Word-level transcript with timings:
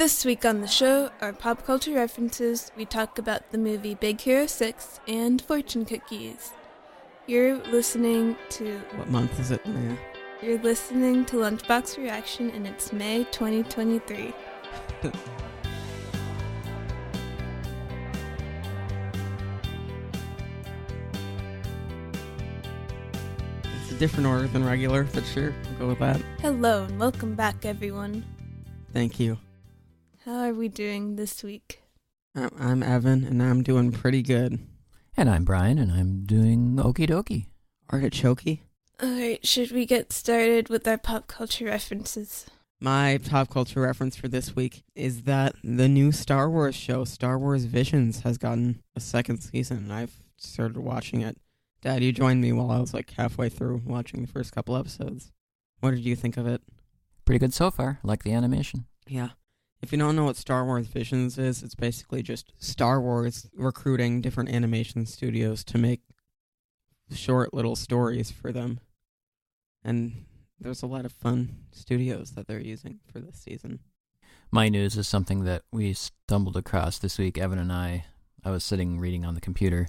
This 0.00 0.24
week 0.24 0.46
on 0.46 0.62
the 0.62 0.66
show 0.66 1.10
are 1.20 1.34
pop 1.34 1.66
culture 1.66 1.92
references. 1.92 2.72
We 2.74 2.86
talk 2.86 3.18
about 3.18 3.50
the 3.50 3.58
movie 3.58 3.94
Big 3.94 4.18
Hero 4.18 4.46
6 4.46 4.98
and 5.06 5.42
fortune 5.42 5.84
cookies. 5.84 6.52
You're 7.26 7.58
listening 7.66 8.34
to 8.48 8.78
What 8.96 9.10
month 9.10 9.38
is 9.38 9.50
it? 9.50 9.60
Yeah. 9.62 9.96
you're 10.40 10.58
listening 10.60 11.26
to 11.26 11.36
Lunchbox 11.36 11.98
Reaction 11.98 12.48
and 12.48 12.66
it's 12.66 12.94
May 12.94 13.24
2023. 13.24 14.32
It's 23.82 23.92
a 23.92 23.94
different 23.98 24.26
order 24.26 24.46
than 24.46 24.64
regular, 24.64 25.04
but 25.12 25.26
sure, 25.26 25.52
I'll 25.72 25.78
go 25.78 25.88
with 25.88 25.98
that. 25.98 26.22
Hello 26.40 26.84
and 26.84 26.98
welcome 26.98 27.34
back 27.34 27.66
everyone. 27.66 28.24
Thank 28.94 29.20
you. 29.20 29.36
How 30.26 30.40
are 30.40 30.52
we 30.52 30.68
doing 30.68 31.16
this 31.16 31.42
week? 31.42 31.80
I'm, 32.34 32.50
I'm 32.58 32.82
Evan, 32.82 33.24
and 33.24 33.42
I'm 33.42 33.62
doing 33.62 33.90
pretty 33.90 34.20
good. 34.20 34.58
And 35.16 35.30
I'm 35.30 35.46
Brian, 35.46 35.78
and 35.78 35.90
I'm 35.90 36.24
doing 36.24 36.76
okie 36.76 37.08
dokie. 37.08 37.46
Artichokey? 37.90 38.60
Alright, 39.02 39.46
should 39.46 39.72
we 39.72 39.86
get 39.86 40.12
started 40.12 40.68
with 40.68 40.86
our 40.86 40.98
pop 40.98 41.26
culture 41.26 41.64
references? 41.64 42.44
My 42.82 43.18
pop 43.30 43.48
culture 43.48 43.80
reference 43.80 44.14
for 44.14 44.28
this 44.28 44.54
week 44.54 44.82
is 44.94 45.22
that 45.22 45.54
the 45.64 45.88
new 45.88 46.12
Star 46.12 46.50
Wars 46.50 46.74
show, 46.74 47.04
Star 47.06 47.38
Wars 47.38 47.64
Visions, 47.64 48.20
has 48.20 48.36
gotten 48.36 48.82
a 48.94 49.00
second 49.00 49.38
season, 49.38 49.78
and 49.78 49.92
I've 49.92 50.22
started 50.36 50.76
watching 50.76 51.22
it. 51.22 51.38
Dad, 51.80 52.02
you 52.02 52.12
joined 52.12 52.42
me 52.42 52.52
while 52.52 52.70
I 52.70 52.78
was 52.78 52.92
like 52.92 53.10
halfway 53.12 53.48
through 53.48 53.80
watching 53.86 54.20
the 54.20 54.28
first 54.28 54.52
couple 54.52 54.76
episodes. 54.76 55.32
What 55.80 55.92
did 55.92 56.04
you 56.04 56.14
think 56.14 56.36
of 56.36 56.46
it? 56.46 56.60
Pretty 57.24 57.38
good 57.38 57.54
so 57.54 57.70
far. 57.70 58.00
Like 58.02 58.22
the 58.22 58.34
animation. 58.34 58.84
Yeah. 59.08 59.30
If 59.82 59.92
you 59.92 59.98
don't 59.98 60.16
know 60.16 60.24
what 60.24 60.36
Star 60.36 60.64
Wars 60.64 60.86
Visions 60.86 61.38
is, 61.38 61.62
it's 61.62 61.74
basically 61.74 62.22
just 62.22 62.52
Star 62.58 63.00
Wars 63.00 63.48
recruiting 63.56 64.20
different 64.20 64.50
animation 64.50 65.06
studios 65.06 65.64
to 65.64 65.78
make 65.78 66.02
short 67.10 67.54
little 67.54 67.76
stories 67.76 68.30
for 68.30 68.52
them. 68.52 68.80
And 69.82 70.26
there's 70.60 70.82
a 70.82 70.86
lot 70.86 71.06
of 71.06 71.12
fun 71.12 71.64
studios 71.72 72.32
that 72.32 72.46
they're 72.46 72.60
using 72.60 73.00
for 73.10 73.20
this 73.20 73.36
season. 73.36 73.80
My 74.52 74.68
news 74.68 74.98
is 74.98 75.08
something 75.08 75.44
that 75.44 75.62
we 75.72 75.94
stumbled 75.94 76.56
across 76.56 76.98
this 76.98 77.18
week. 77.18 77.38
Evan 77.38 77.58
and 77.58 77.72
I, 77.72 78.04
I 78.44 78.50
was 78.50 78.64
sitting 78.64 78.98
reading 78.98 79.24
on 79.24 79.34
the 79.34 79.40
computer, 79.40 79.88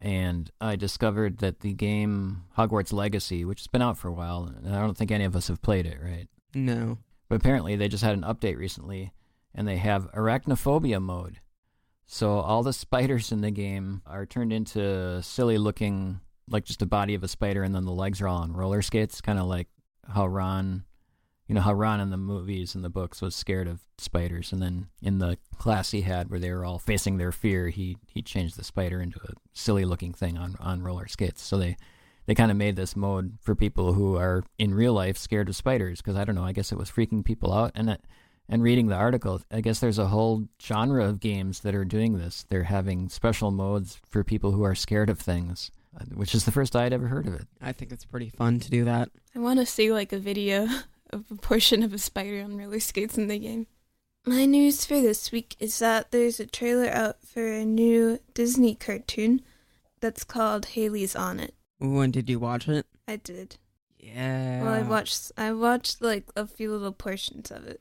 and 0.00 0.50
I 0.60 0.76
discovered 0.76 1.38
that 1.38 1.60
the 1.60 1.74
game 1.74 2.42
Hogwarts 2.58 2.92
Legacy, 2.92 3.44
which 3.44 3.60
has 3.60 3.66
been 3.68 3.82
out 3.82 3.98
for 3.98 4.08
a 4.08 4.12
while, 4.12 4.44
and 4.44 4.74
I 4.74 4.80
don't 4.80 4.96
think 4.96 5.10
any 5.10 5.24
of 5.24 5.36
us 5.36 5.48
have 5.48 5.62
played 5.62 5.86
it, 5.86 5.98
right? 6.02 6.26
No. 6.54 6.98
But 7.28 7.36
apparently 7.36 7.76
they 7.76 7.88
just 7.88 8.04
had 8.04 8.14
an 8.14 8.22
update 8.22 8.56
recently, 8.56 9.12
and 9.54 9.66
they 9.66 9.78
have 9.78 10.10
arachnophobia 10.12 11.00
mode. 11.00 11.40
So 12.06 12.38
all 12.38 12.62
the 12.62 12.72
spiders 12.72 13.32
in 13.32 13.40
the 13.40 13.50
game 13.50 14.02
are 14.06 14.26
turned 14.26 14.52
into 14.52 15.22
silly 15.22 15.58
looking, 15.58 16.20
like 16.48 16.64
just 16.64 16.80
the 16.80 16.86
body 16.86 17.14
of 17.14 17.24
a 17.24 17.28
spider, 17.28 17.62
and 17.62 17.74
then 17.74 17.84
the 17.84 17.92
legs 17.92 18.20
are 18.20 18.28
all 18.28 18.42
on 18.42 18.52
roller 18.52 18.82
skates, 18.82 19.20
kind 19.20 19.38
of 19.38 19.46
like 19.46 19.68
how 20.08 20.26
Ron, 20.26 20.84
you 21.48 21.54
know, 21.54 21.60
how 21.60 21.72
Ron 21.72 22.00
in 22.00 22.10
the 22.10 22.16
movies 22.16 22.74
and 22.74 22.84
the 22.84 22.90
books 22.90 23.20
was 23.20 23.34
scared 23.34 23.66
of 23.66 23.80
spiders, 23.98 24.52
and 24.52 24.62
then 24.62 24.86
in 25.02 25.18
the 25.18 25.36
class 25.58 25.90
he 25.90 26.02
had 26.02 26.30
where 26.30 26.38
they 26.38 26.52
were 26.52 26.64
all 26.64 26.78
facing 26.78 27.16
their 27.16 27.32
fear, 27.32 27.70
he 27.70 27.96
he 28.06 28.22
changed 28.22 28.56
the 28.56 28.64
spider 28.64 29.00
into 29.00 29.18
a 29.24 29.32
silly 29.52 29.84
looking 29.84 30.12
thing 30.12 30.38
on 30.38 30.56
on 30.60 30.82
roller 30.82 31.08
skates. 31.08 31.42
So 31.42 31.58
they 31.58 31.76
they 32.26 32.34
kind 32.34 32.50
of 32.50 32.56
made 32.56 32.76
this 32.76 32.96
mode 32.96 33.38
for 33.40 33.54
people 33.54 33.92
who 33.92 34.16
are 34.16 34.44
in 34.58 34.74
real 34.74 34.92
life 34.92 35.16
scared 35.16 35.48
of 35.48 35.56
spiders 35.56 36.00
because 36.00 36.16
I 36.16 36.24
don't 36.24 36.34
know, 36.34 36.44
I 36.44 36.52
guess 36.52 36.72
it 36.72 36.78
was 36.78 36.90
freaking 36.90 37.24
people 37.24 37.52
out 37.52 37.72
and 37.74 37.90
it, 37.90 38.04
and 38.48 38.62
reading 38.62 38.86
the 38.86 38.96
article, 38.96 39.40
I 39.50 39.60
guess 39.60 39.80
there's 39.80 39.98
a 39.98 40.06
whole 40.06 40.48
genre 40.62 41.04
of 41.04 41.20
games 41.20 41.60
that 41.60 41.74
are 41.74 41.84
doing 41.84 42.18
this. 42.18 42.44
They're 42.48 42.64
having 42.64 43.08
special 43.08 43.50
modes 43.50 44.00
for 44.08 44.22
people 44.22 44.52
who 44.52 44.62
are 44.62 44.74
scared 44.74 45.10
of 45.10 45.18
things, 45.18 45.70
uh, 45.98 46.04
which 46.14 46.34
is 46.34 46.44
the 46.44 46.52
first 46.52 46.76
I'd 46.76 46.92
ever 46.92 47.08
heard 47.08 47.26
of 47.26 47.34
it. 47.34 47.48
I 47.60 47.72
think 47.72 47.90
it's 47.90 48.04
pretty 48.04 48.28
fun 48.28 48.60
to 48.60 48.70
do 48.70 48.84
that. 48.84 49.10
I 49.34 49.40
want 49.40 49.58
to 49.58 49.66
see 49.66 49.92
like 49.92 50.12
a 50.12 50.18
video 50.18 50.68
of 51.10 51.24
a 51.30 51.36
portion 51.36 51.82
of 51.82 51.92
a 51.92 51.98
spider 51.98 52.42
on 52.42 52.56
roller 52.56 52.80
skates 52.80 53.18
in 53.18 53.28
the 53.28 53.38
game. 53.38 53.66
My 54.24 54.44
news 54.44 54.84
for 54.84 55.00
this 55.00 55.30
week 55.30 55.54
is 55.60 55.78
that 55.78 56.10
there's 56.10 56.40
a 56.40 56.46
trailer 56.46 56.88
out 56.88 57.18
for 57.24 57.46
a 57.46 57.64
new 57.64 58.18
Disney 58.34 58.74
cartoon 58.74 59.42
that's 60.00 60.24
called 60.24 60.66
Hailey's 60.66 61.14
on 61.14 61.38
It. 61.38 61.54
When 61.78 62.10
did 62.10 62.28
you 62.28 62.38
watch 62.38 62.68
it? 62.68 62.86
I 63.06 63.16
did. 63.16 63.56
Yeah. 63.98 64.62
Well, 64.62 64.72
I 64.74 64.82
watched 64.82 65.32
I 65.36 65.52
watched 65.52 66.00
like 66.02 66.28
a 66.36 66.46
few 66.46 66.70
little 66.72 66.92
portions 66.92 67.50
of 67.50 67.66
it. 67.66 67.80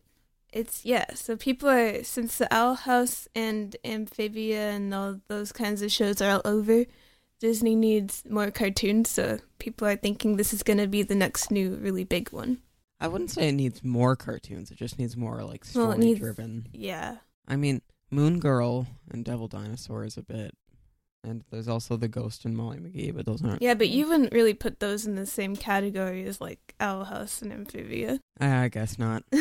It's 0.51 0.85
yeah, 0.85 1.05
so 1.13 1.35
people 1.35 1.69
are 1.69 2.03
since 2.03 2.37
the 2.37 2.53
Owl 2.53 2.75
House 2.75 3.27
and 3.35 3.75
Amphibia 3.83 4.69
and 4.71 4.93
all 4.93 5.19
those 5.27 5.51
kinds 5.51 5.81
of 5.81 5.91
shows 5.91 6.21
are 6.21 6.31
all 6.31 6.41
over, 6.45 6.85
Disney 7.39 7.75
needs 7.75 8.23
more 8.29 8.51
cartoons, 8.51 9.09
so 9.09 9.39
people 9.59 9.85
are 9.87 9.97
thinking 9.97 10.37
this 10.37 10.53
is 10.53 10.63
going 10.63 10.77
to 10.79 10.87
be 10.87 11.03
the 11.03 11.13
next 11.15 11.51
new 11.51 11.75
really 11.75 12.05
big 12.05 12.31
one. 12.31 12.59
I 13.01 13.09
wouldn't 13.09 13.31
say 13.31 13.49
it 13.49 13.51
needs 13.51 13.83
more 13.83 14.15
cartoons. 14.15 14.71
It 14.71 14.77
just 14.77 14.97
needs 14.97 15.17
more 15.17 15.43
like 15.43 15.65
Well, 15.75 15.91
story 15.91 15.97
needs- 15.97 16.19
driven. 16.21 16.67
Yeah. 16.71 17.17
I 17.47 17.57
mean, 17.57 17.81
Moon 18.09 18.39
Girl 18.39 18.87
and 19.11 19.25
Devil 19.25 19.49
Dinosaur 19.49 20.05
is 20.05 20.15
a 20.15 20.23
bit, 20.23 20.55
and 21.25 21.43
there's 21.49 21.67
also 21.67 21.97
the 21.97 22.07
Ghost 22.07 22.45
and 22.45 22.55
Molly 22.55 22.77
McGee, 22.77 23.13
but 23.15 23.25
those 23.25 23.43
aren't. 23.43 23.61
Yeah, 23.61 23.73
but 23.73 23.89
you 23.89 24.07
wouldn't 24.07 24.33
really 24.33 24.53
put 24.53 24.79
those 24.79 25.05
in 25.05 25.15
the 25.15 25.25
same 25.25 25.55
category 25.55 26.25
as 26.25 26.39
like 26.39 26.75
Owl 26.79 27.05
House 27.05 27.41
and 27.41 27.51
Amphibia. 27.51 28.19
I 28.39 28.69
guess 28.69 28.99
not. 28.99 29.23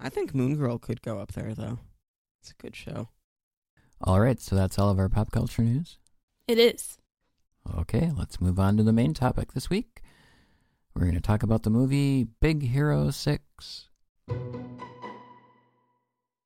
I 0.00 0.08
think 0.08 0.34
Moon 0.34 0.56
Girl 0.56 0.78
could 0.78 1.02
go 1.02 1.18
up 1.18 1.32
there 1.32 1.54
though. 1.54 1.78
It's 2.40 2.52
a 2.52 2.62
good 2.62 2.76
show. 2.76 3.08
All 4.00 4.20
right, 4.20 4.40
so 4.40 4.54
that's 4.54 4.78
all 4.78 4.90
of 4.90 4.98
our 4.98 5.08
pop 5.08 5.32
culture 5.32 5.62
news. 5.62 5.98
it 6.46 6.58
is. 6.58 6.98
Okay, 7.76 8.12
let's 8.16 8.40
move 8.40 8.58
on 8.58 8.76
to 8.76 8.82
the 8.82 8.92
main 8.92 9.12
topic 9.12 9.52
this 9.52 9.68
week. 9.68 10.02
We're 10.94 11.02
going 11.02 11.14
to 11.14 11.20
talk 11.20 11.42
about 11.42 11.64
the 11.64 11.70
movie 11.70 12.28
Big 12.40 12.62
Hero 12.70 13.10
6. 13.10 13.88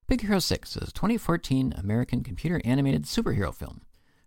Big 0.09 0.21
Hero 0.23 0.39
6 0.39 0.77
is 0.77 0.89
a 0.89 0.93
2014 0.93 1.75
American 1.77 2.25
computer 2.25 2.61
animated 2.65 3.05
superhero 3.05 3.55
film 3.55 3.83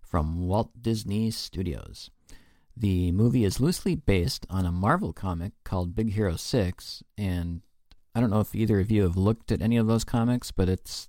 from 0.08 0.48
Walt 0.48 0.72
Disney 0.82 1.32
Studios. 1.32 2.10
The 2.78 3.12
movie 3.12 3.46
is 3.46 3.60
loosely 3.60 3.96
based 3.96 4.46
on 4.50 4.66
a 4.66 4.72
Marvel 4.72 5.14
comic 5.14 5.54
called 5.64 5.96
Big 5.96 6.12
Hero 6.14 6.36
6, 6.36 7.04
and 7.18 7.62
I 8.14 8.20
don't 8.20 8.30
know 8.30 8.42
if 8.42 8.54
either 8.54 8.80
of 8.80 8.92
you 8.92 9.04
have 9.04 9.16
looked 9.18 9.52
at 9.52 9.62
any 9.62 9.78
of 9.78 9.88
those 9.88 10.04
comics, 10.04 10.52
but 10.52 10.68
it's 10.70 11.08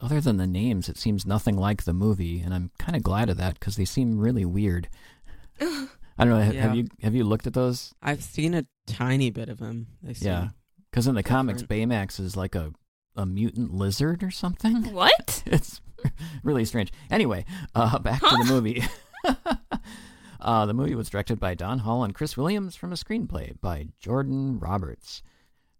other 0.00 0.20
than 0.20 0.36
the 0.36 0.46
names, 0.46 0.88
it 0.88 0.96
seems 0.96 1.26
nothing 1.26 1.56
like 1.56 1.84
the 1.84 1.92
movie, 1.92 2.40
and 2.40 2.52
I'm 2.54 2.70
kind 2.78 2.96
of 2.96 3.02
glad 3.02 3.28
of 3.28 3.36
that 3.38 3.58
because 3.58 3.76
they 3.76 3.84
seem 3.84 4.18
really 4.18 4.44
weird. 4.44 4.88
I 5.60 6.24
don't 6.24 6.30
know. 6.30 6.40
Have, 6.40 6.54
Yeah. 6.54 6.62
have 6.62 6.76
you 6.76 6.88
have 7.02 7.14
you 7.14 7.24
looked 7.24 7.46
at 7.46 7.54
those? 7.54 7.92
I've 8.02 8.22
seen 8.24 8.54
a 8.54 8.66
tiny 8.86 9.30
bit 9.30 9.48
of 9.48 9.58
them. 9.58 9.86
They 10.02 10.14
seem- 10.14 10.28
Yeah, 10.28 10.48
because 10.90 11.06
in 11.06 11.14
the 11.14 11.22
comics, 11.22 11.62
Baymax 11.62 12.18
is 12.20 12.36
like 12.36 12.54
a 12.56 12.72
a 13.16 13.24
mutant 13.26 13.72
lizard 13.74 14.22
or 14.24 14.30
something. 14.30 14.92
What? 14.92 15.42
It's 15.46 15.80
really 16.42 16.64
strange. 16.64 16.92
Anyway, 17.10 17.44
uh, 17.74 17.98
back 17.98 18.20
to 18.20 18.36
the 18.36 18.44
movie. 18.44 18.84
uh, 20.40 20.66
the 20.66 20.74
movie 20.74 20.94
was 20.94 21.10
directed 21.10 21.38
by 21.40 21.54
Don 21.54 21.80
Hall 21.80 22.04
and 22.04 22.14
Chris 22.14 22.36
Williams 22.36 22.76
from 22.76 22.92
a 22.92 22.96
screenplay 22.96 23.60
by 23.60 23.88
Jordan 24.00 24.58
Roberts. 24.58 25.22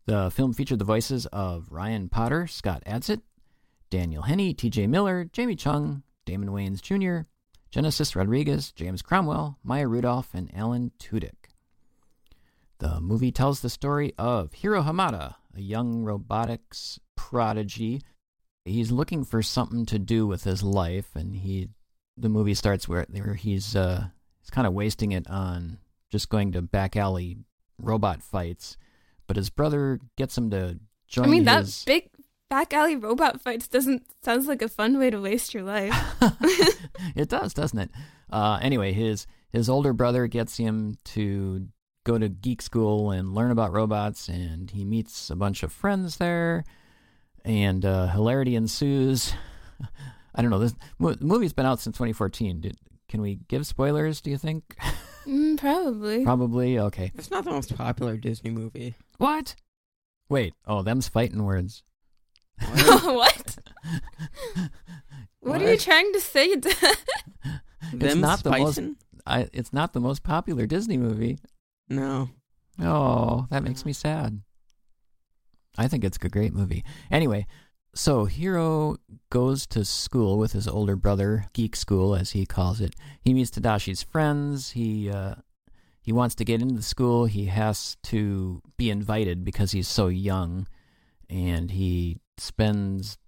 The 0.06 0.30
film 0.30 0.54
featured 0.54 0.78
the 0.78 0.84
voices 0.84 1.26
of 1.26 1.66
Ryan 1.70 2.08
Potter, 2.08 2.46
Scott 2.46 2.82
Adsit, 2.86 3.20
Daniel 3.90 4.22
Henney, 4.22 4.54
T.J. 4.54 4.86
Miller, 4.86 5.28
Jamie 5.32 5.56
Chung, 5.56 6.02
Damon 6.24 6.50
Wayans 6.50 6.80
Jr., 6.80 7.28
Genesis 7.70 8.16
Rodriguez, 8.16 8.72
James 8.72 9.02
Cromwell, 9.02 9.58
Maya 9.62 9.86
Rudolph, 9.86 10.30
and 10.32 10.50
Alan 10.54 10.92
Tudyk. 10.98 11.50
The 12.78 13.00
movie 13.00 13.32
tells 13.32 13.60
the 13.60 13.68
story 13.68 14.14
of 14.16 14.52
Hiro 14.52 14.82
Hamada, 14.82 15.34
a 15.54 15.60
young 15.60 16.04
robotics 16.04 16.98
prodigy. 17.16 18.00
He's 18.68 18.90
looking 18.90 19.24
for 19.24 19.42
something 19.42 19.86
to 19.86 19.98
do 19.98 20.26
with 20.26 20.44
his 20.44 20.62
life, 20.62 21.14
and 21.14 21.34
he. 21.34 21.70
The 22.16 22.28
movie 22.28 22.54
starts 22.54 22.88
where, 22.88 23.06
where 23.10 23.34
he's 23.34 23.76
uh, 23.76 24.08
he's 24.40 24.50
kind 24.50 24.66
of 24.66 24.72
wasting 24.72 25.12
it 25.12 25.28
on 25.28 25.78
just 26.10 26.28
going 26.28 26.52
to 26.52 26.62
back 26.62 26.96
alley 26.96 27.38
robot 27.80 28.22
fights, 28.22 28.76
but 29.26 29.36
his 29.36 29.50
brother 29.50 30.00
gets 30.16 30.36
him 30.36 30.50
to 30.50 30.80
join. 31.06 31.26
I 31.26 31.28
mean, 31.28 31.44
that 31.44 31.82
big 31.86 32.10
back 32.48 32.72
alley 32.72 32.96
robot 32.96 33.40
fights 33.40 33.68
doesn't 33.68 34.04
sounds 34.22 34.48
like 34.48 34.62
a 34.62 34.68
fun 34.68 34.98
way 34.98 35.10
to 35.10 35.20
waste 35.20 35.54
your 35.54 35.62
life. 35.62 35.94
it 37.14 37.28
does, 37.28 37.54
doesn't 37.54 37.78
it? 37.78 37.90
Uh, 38.30 38.58
anyway, 38.60 38.92
his 38.92 39.26
his 39.52 39.68
older 39.68 39.92
brother 39.92 40.26
gets 40.26 40.56
him 40.56 40.98
to 41.04 41.68
go 42.04 42.18
to 42.18 42.28
geek 42.28 42.62
school 42.62 43.10
and 43.10 43.34
learn 43.34 43.50
about 43.50 43.72
robots, 43.72 44.28
and 44.28 44.70
he 44.70 44.84
meets 44.84 45.30
a 45.30 45.36
bunch 45.36 45.62
of 45.62 45.72
friends 45.72 46.16
there, 46.16 46.64
and 47.44 47.84
uh, 47.84 48.06
hilarity 48.08 48.54
ensues. 48.56 49.32
I 50.34 50.42
don't 50.42 50.50
know. 50.50 50.58
This 50.58 50.74
mo- 50.98 51.14
the 51.14 51.24
movie's 51.24 51.52
been 51.52 51.66
out 51.66 51.80
since 51.80 51.96
2014. 51.96 52.60
Did, 52.60 52.76
can 53.08 53.20
we 53.20 53.36
give 53.48 53.66
spoilers? 53.66 54.20
Do 54.20 54.30
you 54.30 54.38
think? 54.38 54.76
Mm, 55.26 55.58
probably. 55.58 56.24
Probably. 56.24 56.78
Okay. 56.78 57.12
It's 57.14 57.30
not 57.30 57.44
the 57.44 57.50
most 57.50 57.76
popular 57.76 58.16
Disney 58.16 58.48
movie. 58.50 58.94
What? 59.18 59.56
Wait. 60.30 60.54
Oh, 60.66 60.80
them's 60.80 61.06
fighting 61.06 61.44
words. 61.44 61.82
what? 62.72 63.58
What 65.40 65.60
are 65.60 65.70
you 65.70 65.76
trying 65.76 66.10
to 66.14 66.20
say? 66.22 66.56
Dad? 66.56 66.96
Them 67.92 68.22
not 68.22 68.42
the 68.42 68.50
most- 68.52 68.80
I, 69.26 69.48
it's 69.52 69.74
not 69.74 69.92
the 69.92 70.00
most 70.00 70.22
popular 70.22 70.64
Disney 70.64 70.96
movie. 70.96 71.38
No. 71.90 72.30
Oh, 72.80 73.46
that 73.50 73.62
makes 73.62 73.84
me 73.84 73.92
sad. 73.92 74.40
I 75.78 75.88
think 75.88 76.04
it's 76.04 76.18
a 76.20 76.28
great 76.28 76.52
movie. 76.52 76.84
Anyway, 77.10 77.46
so 77.94 78.26
Hiro 78.26 78.96
goes 79.30 79.66
to 79.68 79.84
school 79.84 80.36
with 80.36 80.52
his 80.52 80.68
older 80.68 80.96
brother, 80.96 81.46
geek 81.52 81.76
school 81.76 82.14
as 82.14 82.32
he 82.32 82.44
calls 82.44 82.80
it. 82.80 82.94
He 83.20 83.32
meets 83.32 83.50
Tadashi's 83.50 84.02
friends. 84.02 84.70
He 84.72 85.08
uh, 85.10 85.36
he 86.02 86.12
wants 86.12 86.34
to 86.36 86.44
get 86.44 86.60
into 86.60 86.74
the 86.74 86.82
school. 86.82 87.26
He 87.26 87.46
has 87.46 87.96
to 88.04 88.60
be 88.76 88.90
invited 88.90 89.44
because 89.44 89.72
he's 89.72 89.88
so 89.88 90.08
young, 90.08 90.66
and 91.30 91.70
he 91.70 92.18
spends 92.36 93.18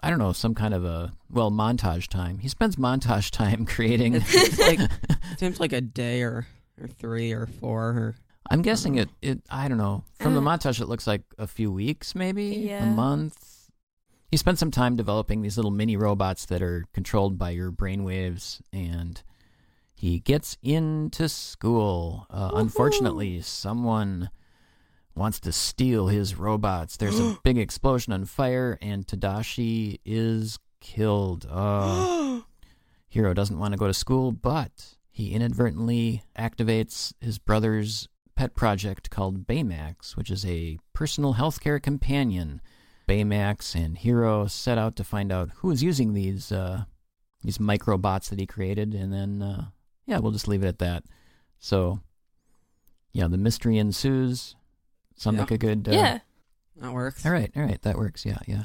I 0.00 0.10
don't 0.10 0.18
know 0.18 0.32
some 0.32 0.54
kind 0.54 0.74
of 0.74 0.84
a 0.84 1.12
well 1.30 1.50
montage 1.50 2.08
time. 2.08 2.38
He 2.38 2.48
spends 2.48 2.76
montage 2.76 3.30
time 3.30 3.66
creating. 3.66 4.14
Like 4.14 4.80
it 5.32 5.38
seems 5.38 5.60
like 5.60 5.72
a 5.72 5.80
day 5.80 6.22
or 6.22 6.46
or 6.80 6.86
three 6.86 7.32
or 7.32 7.46
four 7.46 7.88
or 7.88 8.14
I'm 8.50 8.62
guessing 8.62 8.96
it, 8.96 9.08
it. 9.20 9.40
I 9.50 9.68
don't 9.68 9.78
know. 9.78 10.04
From 10.20 10.34
the 10.34 10.40
Uh. 10.40 10.44
montage, 10.44 10.80
it 10.80 10.88
looks 10.88 11.06
like 11.06 11.22
a 11.38 11.46
few 11.46 11.70
weeks, 11.70 12.14
maybe 12.14 12.70
a 12.70 12.86
month. 12.86 13.70
He 14.30 14.36
spent 14.36 14.58
some 14.58 14.70
time 14.70 14.96
developing 14.96 15.42
these 15.42 15.56
little 15.56 15.70
mini 15.70 15.96
robots 15.96 16.44
that 16.46 16.60
are 16.62 16.84
controlled 16.92 17.38
by 17.38 17.50
your 17.50 17.70
brainwaves, 17.72 18.60
and 18.72 19.22
he 19.94 20.20
gets 20.20 20.56
into 20.62 21.28
school. 21.28 22.26
Uh, 22.30 22.50
unfortunately, 22.54 23.40
someone 23.40 24.30
wants 25.14 25.40
to 25.40 25.50
steal 25.52 26.08
his 26.08 26.36
robots. 26.36 26.96
There's 26.96 27.18
a 27.18 27.38
big 27.44 27.58
explosion 27.58 28.12
on 28.12 28.24
fire, 28.26 28.78
and 28.82 29.06
Tadashi 29.06 29.98
is 30.04 30.58
killed. 30.80 31.46
Uh, 31.50 32.40
Hiro 33.08 33.32
doesn't 33.34 33.58
want 33.58 33.72
to 33.72 33.78
go 33.78 33.86
to 33.86 33.94
school, 33.94 34.30
but 34.32 34.96
he 35.10 35.32
inadvertently 35.32 36.22
activates 36.38 37.12
his 37.20 37.38
brother's 37.38 38.08
pet 38.38 38.54
project 38.54 39.10
called 39.10 39.48
Baymax, 39.48 40.16
which 40.16 40.30
is 40.30 40.46
a 40.46 40.78
personal 40.92 41.34
healthcare 41.34 41.82
companion. 41.82 42.60
Baymax 43.08 43.74
and 43.74 43.98
Hiro 43.98 44.46
set 44.46 44.78
out 44.78 44.94
to 44.94 45.02
find 45.02 45.32
out 45.32 45.50
who 45.56 45.72
is 45.72 45.82
using 45.82 46.14
these 46.14 46.52
uh, 46.52 46.84
these 47.42 47.58
microbots 47.58 48.28
that 48.30 48.38
he 48.38 48.46
created, 48.46 48.94
and 48.94 49.12
then 49.12 49.42
uh, 49.42 49.64
yeah, 50.06 50.18
we'll 50.20 50.30
just 50.30 50.46
leave 50.46 50.62
it 50.62 50.68
at 50.68 50.78
that. 50.78 51.02
So 51.58 51.98
yeah, 53.12 53.26
the 53.26 53.38
mystery 53.38 53.76
ensues. 53.76 54.54
Sound 55.16 55.36
Yeah. 55.36 55.42
like 55.42 55.50
a 55.50 55.58
good 55.58 55.88
uh, 55.88 55.92
yeah. 55.92 56.18
that 56.76 56.92
works. 56.92 57.26
all 57.26 57.32
right, 57.32 57.50
all 57.56 57.62
right, 57.64 57.82
that 57.82 57.96
works. 57.98 58.24
Yeah, 58.24 58.38
yeah. 58.46 58.64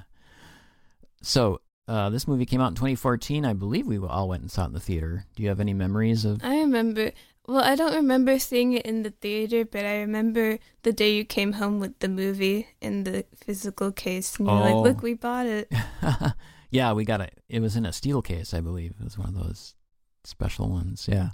So 1.23 1.61
uh, 1.87 2.11
this 2.11 2.27
movie 2.27 2.45
came 2.45 2.61
out 2.61 2.67
in 2.67 2.75
2014. 2.75 3.43
I 3.43 3.53
believe 3.53 3.87
we 3.87 3.97
all 3.97 4.27
went 4.29 4.43
and 4.43 4.51
saw 4.51 4.63
it 4.65 4.67
in 4.67 4.73
the 4.73 4.79
theater. 4.79 5.25
Do 5.35 5.41
you 5.41 5.49
have 5.49 5.59
any 5.59 5.73
memories 5.73 6.25
of? 6.25 6.43
I 6.43 6.57
remember. 6.59 7.11
Well, 7.45 7.61
I 7.63 7.75
don't 7.75 7.93
remember 7.93 8.39
seeing 8.39 8.71
it 8.73 8.85
in 8.85 9.03
the 9.03 9.09
theater, 9.09 9.65
but 9.65 9.85
I 9.85 9.97
remember 9.99 10.59
the 10.83 10.93
day 10.93 11.13
you 11.15 11.25
came 11.25 11.53
home 11.53 11.79
with 11.79 11.99
the 11.99 12.07
movie 12.07 12.67
in 12.81 13.03
the 13.03 13.25
physical 13.35 13.91
case, 13.91 14.37
and 14.37 14.47
you're 14.47 14.55
Oh. 14.57 14.61
like, 14.61 14.75
"Look, 14.75 14.97
oh. 14.99 15.03
we 15.03 15.13
bought 15.13 15.45
it." 15.47 15.69
yeah, 16.71 16.93
we 16.93 17.03
got 17.03 17.19
it. 17.19 17.41
It 17.49 17.59
was 17.61 17.75
in 17.75 17.85
a 17.85 17.91
steel 17.91 18.21
case, 18.21 18.53
I 18.53 18.61
believe. 18.61 18.93
It 18.97 19.03
was 19.03 19.17
one 19.17 19.27
of 19.27 19.35
those 19.35 19.75
special 20.23 20.69
ones. 20.69 21.07
Yeah. 21.11 21.31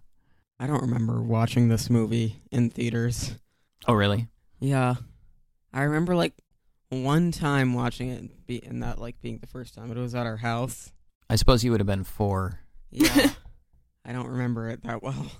I 0.59 0.65
don't 0.67 0.81
remember 0.81 1.21
watching 1.21 1.69
this 1.69 1.89
movie 1.91 2.41
in 2.51 2.69
theaters. 2.71 3.35
Oh, 3.88 3.94
really? 3.94 4.27
Yeah. 4.59 4.95
I 5.71 5.83
remember 5.83 6.15
like 6.15 6.33
one 6.89 7.31
time 7.31 7.73
watching 7.75 8.09
it 8.09 8.19
and 8.19 8.29
be 8.47 8.62
and 8.65 8.81
that 8.81 9.00
like 9.00 9.21
being 9.21 9.38
the 9.38 9.47
first 9.47 9.75
time. 9.75 9.91
It 9.91 9.97
was 9.97 10.15
at 10.15 10.25
our 10.25 10.38
house. 10.38 10.91
I 11.29 11.35
suppose 11.35 11.63
you 11.63 11.69
would 11.71 11.79
have 11.79 11.88
been 11.88 12.03
four. 12.03 12.59
Yeah. 12.89 13.29
I 14.05 14.12
don't 14.12 14.27
remember 14.27 14.69
it 14.69 14.83
that 14.83 15.03
well. 15.03 15.31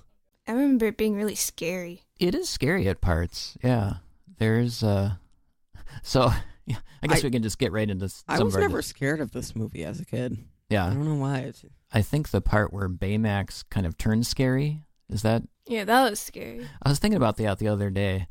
I 0.46 0.52
remember 0.52 0.86
it 0.86 0.96
being 0.96 1.14
really 1.16 1.34
scary. 1.34 2.02
It 2.18 2.34
is 2.34 2.48
scary 2.48 2.88
at 2.88 3.00
parts. 3.00 3.56
Yeah. 3.62 3.94
There's 4.38 4.82
uh. 4.82 5.12
So 6.02 6.30
yeah, 6.66 6.76
I 7.02 7.06
guess 7.08 7.22
I- 7.22 7.26
we 7.26 7.30
can 7.30 7.42
just 7.42 7.58
get 7.58 7.72
right 7.72 7.88
into 7.88 8.04
s- 8.06 8.24
I 8.28 8.36
some 8.36 8.46
was 8.46 8.54
of 8.54 8.62
our. 8.62 8.68
never 8.68 8.82
scared 8.82 9.20
of 9.20 9.32
this 9.32 9.54
movie 9.56 9.84
as 9.84 10.00
a 10.00 10.04
kid. 10.04 10.38
Yeah. 10.68 10.86
I 10.86 10.90
don't 10.94 11.04
know 11.04 11.14
why. 11.16 11.38
It's, 11.40 11.64
I 11.92 12.00
think 12.02 12.30
the 12.30 12.40
part 12.40 12.72
where 12.72 12.88
Baymax 12.88 13.64
kind 13.70 13.86
of 13.86 13.98
turns 13.98 14.28
scary 14.28 14.84
is 15.08 15.22
that 15.22 15.42
Yeah, 15.66 15.84
that 15.84 16.08
was 16.10 16.20
scary. 16.20 16.66
I 16.82 16.88
was 16.88 16.98
thinking 17.00 17.16
about 17.16 17.36
that 17.38 17.58
the 17.58 17.66
other 17.68 17.90
day 17.90 18.28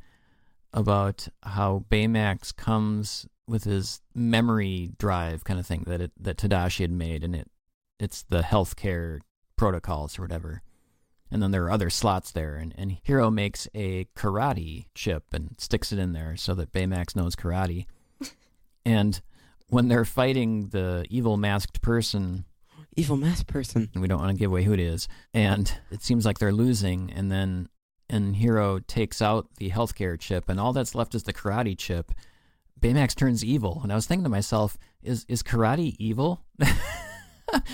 about 0.73 1.27
how 1.43 1.83
Baymax 1.89 2.55
comes 2.55 3.27
with 3.47 3.63
his 3.65 4.01
memory 4.15 4.91
drive 4.97 5.43
kind 5.43 5.59
of 5.59 5.65
thing 5.65 5.83
that 5.87 5.99
it, 6.01 6.11
that 6.19 6.37
Tadashi 6.37 6.81
had 6.81 6.91
made, 6.91 7.23
and 7.23 7.35
it 7.35 7.49
it's 7.99 8.23
the 8.29 8.41
healthcare 8.41 9.19
protocols 9.57 10.17
or 10.17 10.21
whatever. 10.21 10.61
And 11.31 11.43
then 11.43 11.51
there 11.51 11.63
are 11.65 11.71
other 11.71 11.89
slots 11.89 12.31
there, 12.31 12.55
and, 12.55 12.73
and 12.77 12.97
Hiro 13.03 13.29
makes 13.29 13.67
a 13.75 14.05
karate 14.15 14.85
chip 14.95 15.25
and 15.31 15.55
sticks 15.59 15.91
it 15.91 15.99
in 15.99 16.13
there 16.13 16.35
so 16.35 16.55
that 16.55 16.71
Baymax 16.71 17.15
knows 17.15 17.35
karate. 17.35 17.85
and 18.85 19.21
when 19.67 19.87
they're 19.87 20.05
fighting 20.05 20.69
the 20.69 21.05
evil 21.09 21.37
masked 21.37 21.81
person, 21.81 22.45
evil 22.95 23.15
masked 23.15 23.47
person. 23.47 23.89
we 23.95 24.07
don't 24.07 24.19
want 24.19 24.31
to 24.31 24.39
give 24.39 24.49
away 24.49 24.63
who 24.63 24.73
it 24.73 24.79
is. 24.79 25.07
And 25.33 25.71
it 25.91 26.01
seems 26.01 26.25
like 26.25 26.39
they're 26.39 26.51
losing, 26.51 27.11
and 27.11 27.31
then 27.31 27.69
and 28.09 28.35
Hiro 28.35 28.79
takes 28.79 29.21
out 29.21 29.47
the 29.57 29.69
healthcare 29.69 30.19
chip, 30.19 30.49
and 30.49 30.59
all 30.59 30.73
that's 30.73 30.95
left 30.95 31.13
is 31.13 31.23
the 31.23 31.33
karate 31.33 31.77
chip. 31.77 32.11
Baymax 32.81 33.13
turns 33.13 33.43
evil, 33.43 33.81
and 33.83 33.91
I 33.91 33.95
was 33.95 34.07
thinking 34.07 34.23
to 34.23 34.29
myself, 34.29 34.77
is 35.03 35.25
is 35.29 35.43
karate 35.43 35.95
evil? 35.99 36.43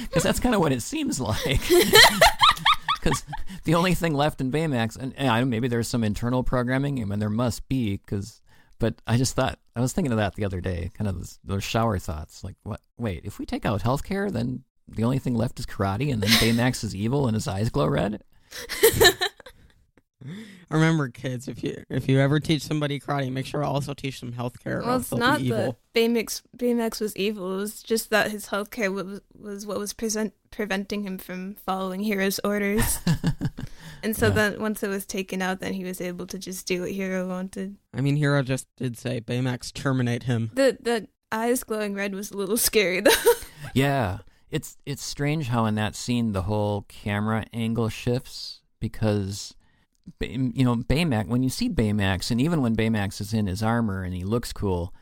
Because 0.02 0.24
that's 0.24 0.40
kind 0.40 0.56
of 0.56 0.62
what 0.62 0.72
it 0.72 0.82
seems 0.82 1.20
like. 1.20 1.62
Because 3.06 3.24
the 3.64 3.76
only 3.76 3.94
thing 3.94 4.14
left 4.14 4.42
in 4.42 4.52
Baymax, 4.52 4.98
and, 4.98 5.14
and 5.16 5.30
I 5.30 5.44
maybe 5.44 5.68
there's 5.68 5.88
some 5.88 6.04
internal 6.04 6.44
programming, 6.44 7.00
I 7.02 7.06
mean 7.06 7.20
there 7.20 7.30
must 7.30 7.68
be, 7.70 7.98
because. 7.98 8.42
But 8.78 8.96
I 9.08 9.16
just 9.16 9.38
thought 9.38 9.58
I 9.74 9.80
was 9.80 9.94
thinking 9.94 10.12
of 10.12 10.18
that 10.18 10.36
the 10.36 10.44
other 10.44 10.60
day, 10.60 10.92
kind 10.96 11.08
of 11.08 11.16
those, 11.16 11.40
those 11.46 11.64
shower 11.64 11.98
thoughts. 11.98 12.44
Like, 12.44 12.58
what? 12.64 12.82
Wait, 12.98 13.22
if 13.24 13.40
we 13.40 13.46
take 13.46 13.66
out 13.66 13.84
healthcare, 13.84 14.30
then 14.30 14.66
the 14.90 15.06
only 15.06 15.18
thing 15.18 15.34
left 15.34 15.60
is 15.60 15.66
karate, 15.66 16.12
and 16.12 16.22
then 16.22 16.30
Baymax 16.32 16.84
is 16.84 16.94
evil 16.94 17.26
and 17.26 17.36
his 17.36 17.48
eyes 17.48 17.70
glow 17.70 17.88
red. 17.88 18.22
Remember, 20.70 21.10
kids, 21.10 21.48
if 21.48 21.64
you 21.64 21.84
if 21.90 22.08
you 22.10 22.20
ever 22.20 22.40
teach 22.40 22.62
somebody 22.64 23.00
karate, 23.00 23.32
make 23.32 23.46
sure 23.46 23.62
to 23.62 23.68
also 23.68 23.94
teach 23.94 24.20
them 24.20 24.34
healthcare. 24.34 24.82
or 24.82 24.86
well, 24.86 24.98
it's 24.98 25.12
not 25.12 25.40
be 25.40 25.46
evil. 25.48 25.78
that 25.94 26.00
Baymax 26.00 26.42
Baymax 26.58 27.00
was 27.02 27.16
evil. 27.16 27.54
It 27.54 27.58
was 27.58 27.84
just 27.84 28.10
that 28.10 28.32
his 28.32 28.48
healthcare 28.48 28.94
was 28.94 29.22
was 29.38 29.66
what 29.66 29.78
was 29.80 29.94
present 29.94 30.34
preventing 30.52 31.04
him 31.04 31.18
from 31.18 31.56
following 31.56 32.04
Hiro's 32.04 32.40
orders. 32.44 33.00
And 34.04 34.16
so 34.16 34.28
Yeah. 34.28 34.34
then 34.34 34.62
once 34.62 34.84
it 34.84 34.88
was 34.88 35.04
taken 35.06 35.42
out, 35.42 35.60
then 35.62 35.74
he 35.74 35.84
was 35.84 36.00
able 36.00 36.28
to 36.28 36.38
just 36.38 36.68
do 36.68 36.82
what 36.82 36.92
Hiro 36.92 37.28
wanted. 37.28 37.78
I 37.92 38.02
mean, 38.02 38.18
Hiro 38.18 38.44
just 38.44 38.68
did 38.78 38.98
say 39.00 39.20
Baymax 39.20 39.74
terminate 39.74 40.24
him. 40.24 40.52
The 40.54 40.78
the 40.80 41.08
eyes 41.32 41.64
glowing 41.64 41.96
red 41.96 42.14
was 42.14 42.30
a 42.30 42.38
little 42.38 42.58
scary 42.70 43.00
though. 43.02 43.12
yeah, 43.74 44.20
it's 44.52 44.78
it's 44.86 45.04
strange 45.04 45.48
how 45.48 45.66
in 45.66 45.74
that 45.76 45.96
scene 45.96 46.34
the 46.34 46.44
whole 46.44 46.84
camera 46.88 47.46
angle 47.52 47.90
shifts 47.90 48.62
because 48.80 49.56
Bay- 49.58 49.65
you 50.20 50.64
know 50.64 50.76
Baymax. 50.78 51.28
When 51.28 51.44
you 51.44 51.50
see 51.50 51.70
Baymax, 51.70 52.32
and 52.32 52.40
even 52.40 52.62
when 52.62 52.76
Baymax 52.76 53.22
is 53.22 53.34
in 53.34 53.48
his 53.48 53.64
armor 53.64 54.04
and 54.04 54.14
he 54.14 54.24
looks 54.24 54.54
cool, 54.54 54.94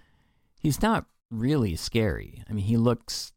he's 0.60 0.82
not 0.82 1.06
really 1.30 1.76
scary. 1.76 2.44
I 2.50 2.54
mean, 2.54 2.66
he 2.66 2.78
looks 2.78 3.34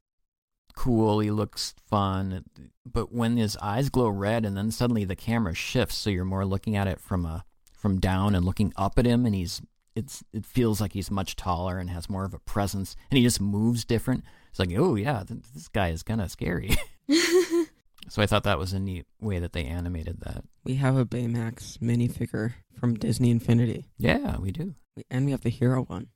cool. 0.77 1.21
He 1.21 1.31
looks 1.31 1.75
fun. 1.89 2.45
But 2.85 3.13
when 3.13 3.37
his 3.37 3.57
eyes 3.59 3.89
glow 3.89 4.09
red, 4.09 4.45
and 4.45 4.57
then 4.57 4.71
suddenly 4.71 5.05
the 5.05 5.17
camera 5.17 5.55
shifts, 5.55 5.97
so 5.97 6.11
you're 6.11 6.25
more 6.25 6.45
looking 6.45 6.77
at 6.77 6.87
it 6.87 7.01
from 7.01 7.25
a 7.25 7.45
from 7.73 7.99
down 8.01 8.35
and 8.35 8.45
looking 8.45 8.73
up 8.77 8.99
at 8.99 9.07
him, 9.07 9.27
and 9.27 9.35
he's 9.35 9.61
it's 9.95 10.23
it 10.33 10.45
feels 10.47 10.81
like 10.81 10.93
he's 10.93 11.11
much 11.11 11.35
taller 11.37 11.79
and 11.79 11.91
has 11.91 12.09
more 12.09 12.25
of 12.25 12.35
a 12.35 12.39
presence, 12.39 12.95
and 13.11 13.19
he 13.19 13.25
just 13.25 13.41
moves 13.41 13.85
different. 13.85 14.25
It's 14.51 14.59
like, 14.59 14.71
oh 14.77 14.95
yeah, 14.95 15.25
th- 15.27 15.41
this 15.55 15.69
guy 15.69 15.89
is 15.89 16.03
kind 16.03 16.21
of 16.21 16.31
scary. 16.31 16.77
so 18.09 18.23
I 18.23 18.27
thought 18.27 18.45
that 18.45 18.59
was 18.59 18.73
a 18.73 18.79
neat 18.79 19.07
way 19.21 19.39
that 19.39 19.53
they 19.53 19.65
animated 19.65 20.21
that. 20.21 20.45
We 20.65 20.75
have 20.77 20.97
a 20.97 21.05
Baymax 21.07 21.79
minifigure 21.79 22.55
from 22.79 22.95
Disney 22.95 23.31
Infinity, 23.31 23.87
Yeah, 23.99 24.37
we 24.39 24.51
do. 24.53 24.75
And 25.11 25.25
we 25.27 25.31
have 25.33 25.43
the 25.43 25.51
Hiro 25.51 25.83
one. 25.85 26.09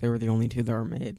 They 0.00 0.08
were 0.08 0.18
the 0.18 0.28
only 0.28 0.48
two 0.48 0.62
that 0.62 0.72
were 0.72 0.84
made. 0.84 1.18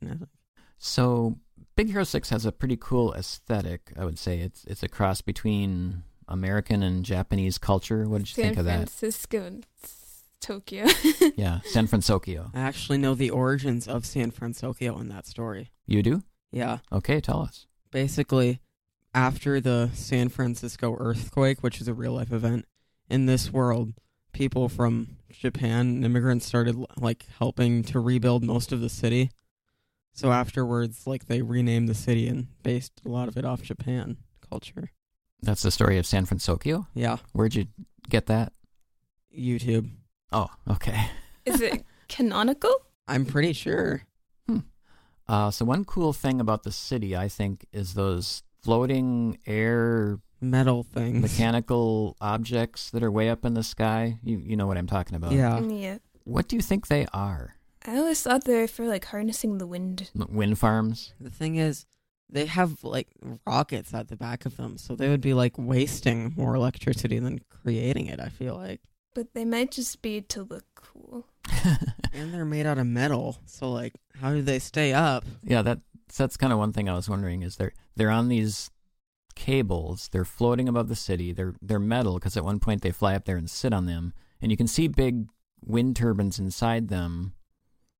So 0.77 1.37
Big 1.75 1.87
Hero 1.89 2.03
Six 2.03 2.29
has 2.29 2.45
a 2.45 2.51
pretty 2.51 2.77
cool 2.79 3.13
aesthetic. 3.13 3.93
I 3.97 4.05
would 4.05 4.19
say 4.19 4.39
it's 4.39 4.63
it's 4.65 4.83
a 4.83 4.87
cross 4.89 5.21
between 5.21 6.03
American 6.27 6.83
and 6.83 7.03
Japanese 7.03 7.57
culture. 7.57 8.07
What 8.07 8.19
did 8.19 8.29
you 8.29 8.35
San 8.35 8.45
think 8.45 8.57
of 8.59 8.65
that? 8.65 8.75
Francisco 8.89 9.43
and 9.45 9.65
Tokyo. 10.39 10.85
Yeah, 11.35 11.61
San 11.65 11.87
Francisco. 11.87 12.51
I 12.53 12.59
actually 12.59 12.97
know 12.99 13.15
the 13.15 13.29
origins 13.31 13.87
of 13.87 14.05
San 14.05 14.29
Francisco 14.31 14.99
in 14.99 15.07
that 15.09 15.25
story. 15.25 15.71
You 15.87 16.03
do? 16.03 16.21
Yeah, 16.51 16.77
Okay, 16.91 17.19
tell 17.19 17.41
us. 17.41 17.65
basically, 17.91 18.59
after 19.13 19.59
the 19.61 19.89
San 19.93 20.29
Francisco 20.29 20.95
earthquake, 20.99 21.61
which 21.61 21.79
is 21.81 21.87
a 21.87 21.93
real 21.93 22.13
life 22.13 22.31
event 22.31 22.65
in 23.09 23.25
this 23.25 23.51
world, 23.51 23.93
people 24.31 24.69
from 24.69 25.17
Japan, 25.29 26.03
immigrants, 26.03 26.45
started 26.45 26.75
like 26.97 27.25
helping 27.37 27.83
to 27.83 27.99
rebuild 27.99 28.43
most 28.43 28.71
of 28.71 28.81
the 28.81 28.89
city. 28.89 29.31
So 30.13 30.31
afterwards, 30.31 31.07
like 31.07 31.25
they 31.27 31.41
renamed 31.41 31.89
the 31.89 31.95
city 31.95 32.27
and 32.27 32.47
based 32.63 33.01
a 33.05 33.09
lot 33.09 33.27
of 33.27 33.37
it 33.37 33.45
off 33.45 33.61
Japan 33.61 34.17
culture. 34.47 34.91
That's 35.41 35.61
the 35.63 35.71
story 35.71 35.97
of 35.97 36.05
San 36.05 36.25
Francisco. 36.25 36.87
Yeah, 36.93 37.17
Where'd 37.33 37.55
you 37.55 37.67
get 38.09 38.27
that? 38.27 38.53
YouTube. 39.37 39.89
Oh, 40.31 40.47
okay. 40.69 41.09
Is 41.45 41.61
it 41.61 41.83
canonical? 42.07 42.73
I'm 43.07 43.25
pretty 43.25 43.53
sure. 43.53 44.03
Uh, 45.27 45.49
so 45.49 45.63
one 45.63 45.85
cool 45.85 46.11
thing 46.11 46.41
about 46.41 46.63
the 46.63 46.71
city, 46.71 47.15
I 47.15 47.29
think, 47.29 47.65
is 47.71 47.93
those 47.93 48.43
floating 48.63 49.37
air 49.45 50.19
Metal 50.41 50.83
things. 50.83 51.21
mechanical 51.21 52.17
objects 52.19 52.89
that 52.91 53.01
are 53.03 53.11
way 53.11 53.29
up 53.29 53.45
in 53.45 53.53
the 53.53 53.63
sky. 53.63 54.19
You 54.23 54.37
you 54.39 54.55
know 54.57 54.67
what 54.67 54.77
I'm 54.77 54.87
talking 54.87 55.15
about? 55.15 55.31
Yeah. 55.31 55.59
Mm, 55.59 55.81
yeah. 55.81 55.97
What 56.25 56.47
do 56.47 56.55
you 56.55 56.61
think 56.61 56.87
they 56.87 57.05
are? 57.13 57.55
I 57.85 57.97
always 57.97 58.21
thought 58.21 58.45
they 58.45 58.55
were 58.55 58.67
for 58.67 58.87
like 58.87 59.05
harnessing 59.05 59.57
the 59.57 59.67
wind. 59.67 60.09
Wind 60.15 60.57
farms? 60.59 61.13
The 61.19 61.29
thing 61.29 61.55
is, 61.57 61.85
they 62.29 62.45
have 62.45 62.83
like 62.83 63.07
rockets 63.45 63.93
at 63.93 64.07
the 64.07 64.15
back 64.15 64.45
of 64.45 64.57
them, 64.57 64.77
so 64.77 64.95
they 64.95 65.09
would 65.09 65.21
be 65.21 65.33
like 65.33 65.57
wasting 65.57 66.33
more 66.35 66.55
electricity 66.55 67.19
than 67.19 67.39
creating 67.49 68.07
it. 68.07 68.19
I 68.19 68.29
feel 68.29 68.55
like, 68.55 68.81
But 69.13 69.33
they 69.33 69.45
might 69.45 69.71
just 69.71 70.01
be 70.01 70.21
to 70.21 70.43
look 70.43 70.65
cool. 70.75 71.25
and 72.13 72.33
they're 72.33 72.45
made 72.45 72.65
out 72.65 72.77
of 72.77 72.87
metal, 72.87 73.37
so 73.45 73.69
like, 73.71 73.93
how 74.19 74.31
do 74.33 74.41
they 74.41 74.59
stay 74.59 74.93
up? 74.93 75.25
yeah, 75.43 75.61
that 75.61 75.79
that's 76.17 76.37
kind 76.37 76.53
of 76.53 76.59
one 76.59 76.73
thing 76.73 76.89
I 76.89 76.95
was 76.95 77.09
wondering. 77.09 77.41
Is 77.41 77.55
they're 77.55 77.73
they're 77.95 78.11
on 78.11 78.27
these 78.27 78.69
cables. 79.35 80.09
They're 80.11 80.25
floating 80.25 80.67
above 80.69 80.89
the 80.89 80.95
city. 80.95 81.31
They're 81.31 81.55
they're 81.61 81.79
metal 81.79 82.15
because 82.15 82.37
at 82.37 82.45
one 82.45 82.59
point 82.59 82.81
they 82.81 82.91
fly 82.91 83.15
up 83.15 83.25
there 83.25 83.37
and 83.37 83.49
sit 83.49 83.73
on 83.73 83.85
them, 83.85 84.13
and 84.41 84.51
you 84.51 84.57
can 84.57 84.67
see 84.67 84.87
big 84.87 85.27
wind 85.65 85.95
turbines 85.95 86.39
inside 86.39 86.89
them. 86.89 87.33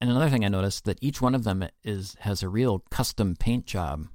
And 0.02 0.10
another 0.10 0.30
thing 0.30 0.44
I 0.44 0.50
noticed 0.50 0.86
that 0.86 1.00
each 1.02 1.22
one 1.22 1.34
of 1.34 1.44
them 1.44 1.66
is 1.84 2.16
has 2.20 2.44
a 2.44 2.50
real 2.50 2.84
custom 2.92 3.36
paint 3.36 3.66
job. 3.66 4.08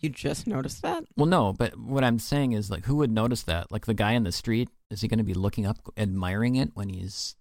You 0.00 0.10
just 0.10 0.46
noticed 0.46 0.82
that? 0.82 1.04
Well, 1.16 1.26
no, 1.26 1.52
but 1.52 1.76
what 1.78 2.04
I'm 2.04 2.20
saying 2.20 2.52
is 2.52 2.70
like, 2.70 2.84
who 2.84 2.96
would 2.96 3.10
notice 3.10 3.42
that? 3.44 3.72
Like 3.72 3.86
the 3.86 3.94
guy 3.94 4.12
in 4.12 4.22
the 4.22 4.32
street, 4.32 4.68
is 4.90 5.00
he 5.00 5.08
going 5.08 5.18
to 5.18 5.24
be 5.24 5.34
looking 5.34 5.66
up, 5.66 5.78
admiring 5.96 6.54
it 6.56 6.70
when 6.74 6.88
he's, 6.88 7.34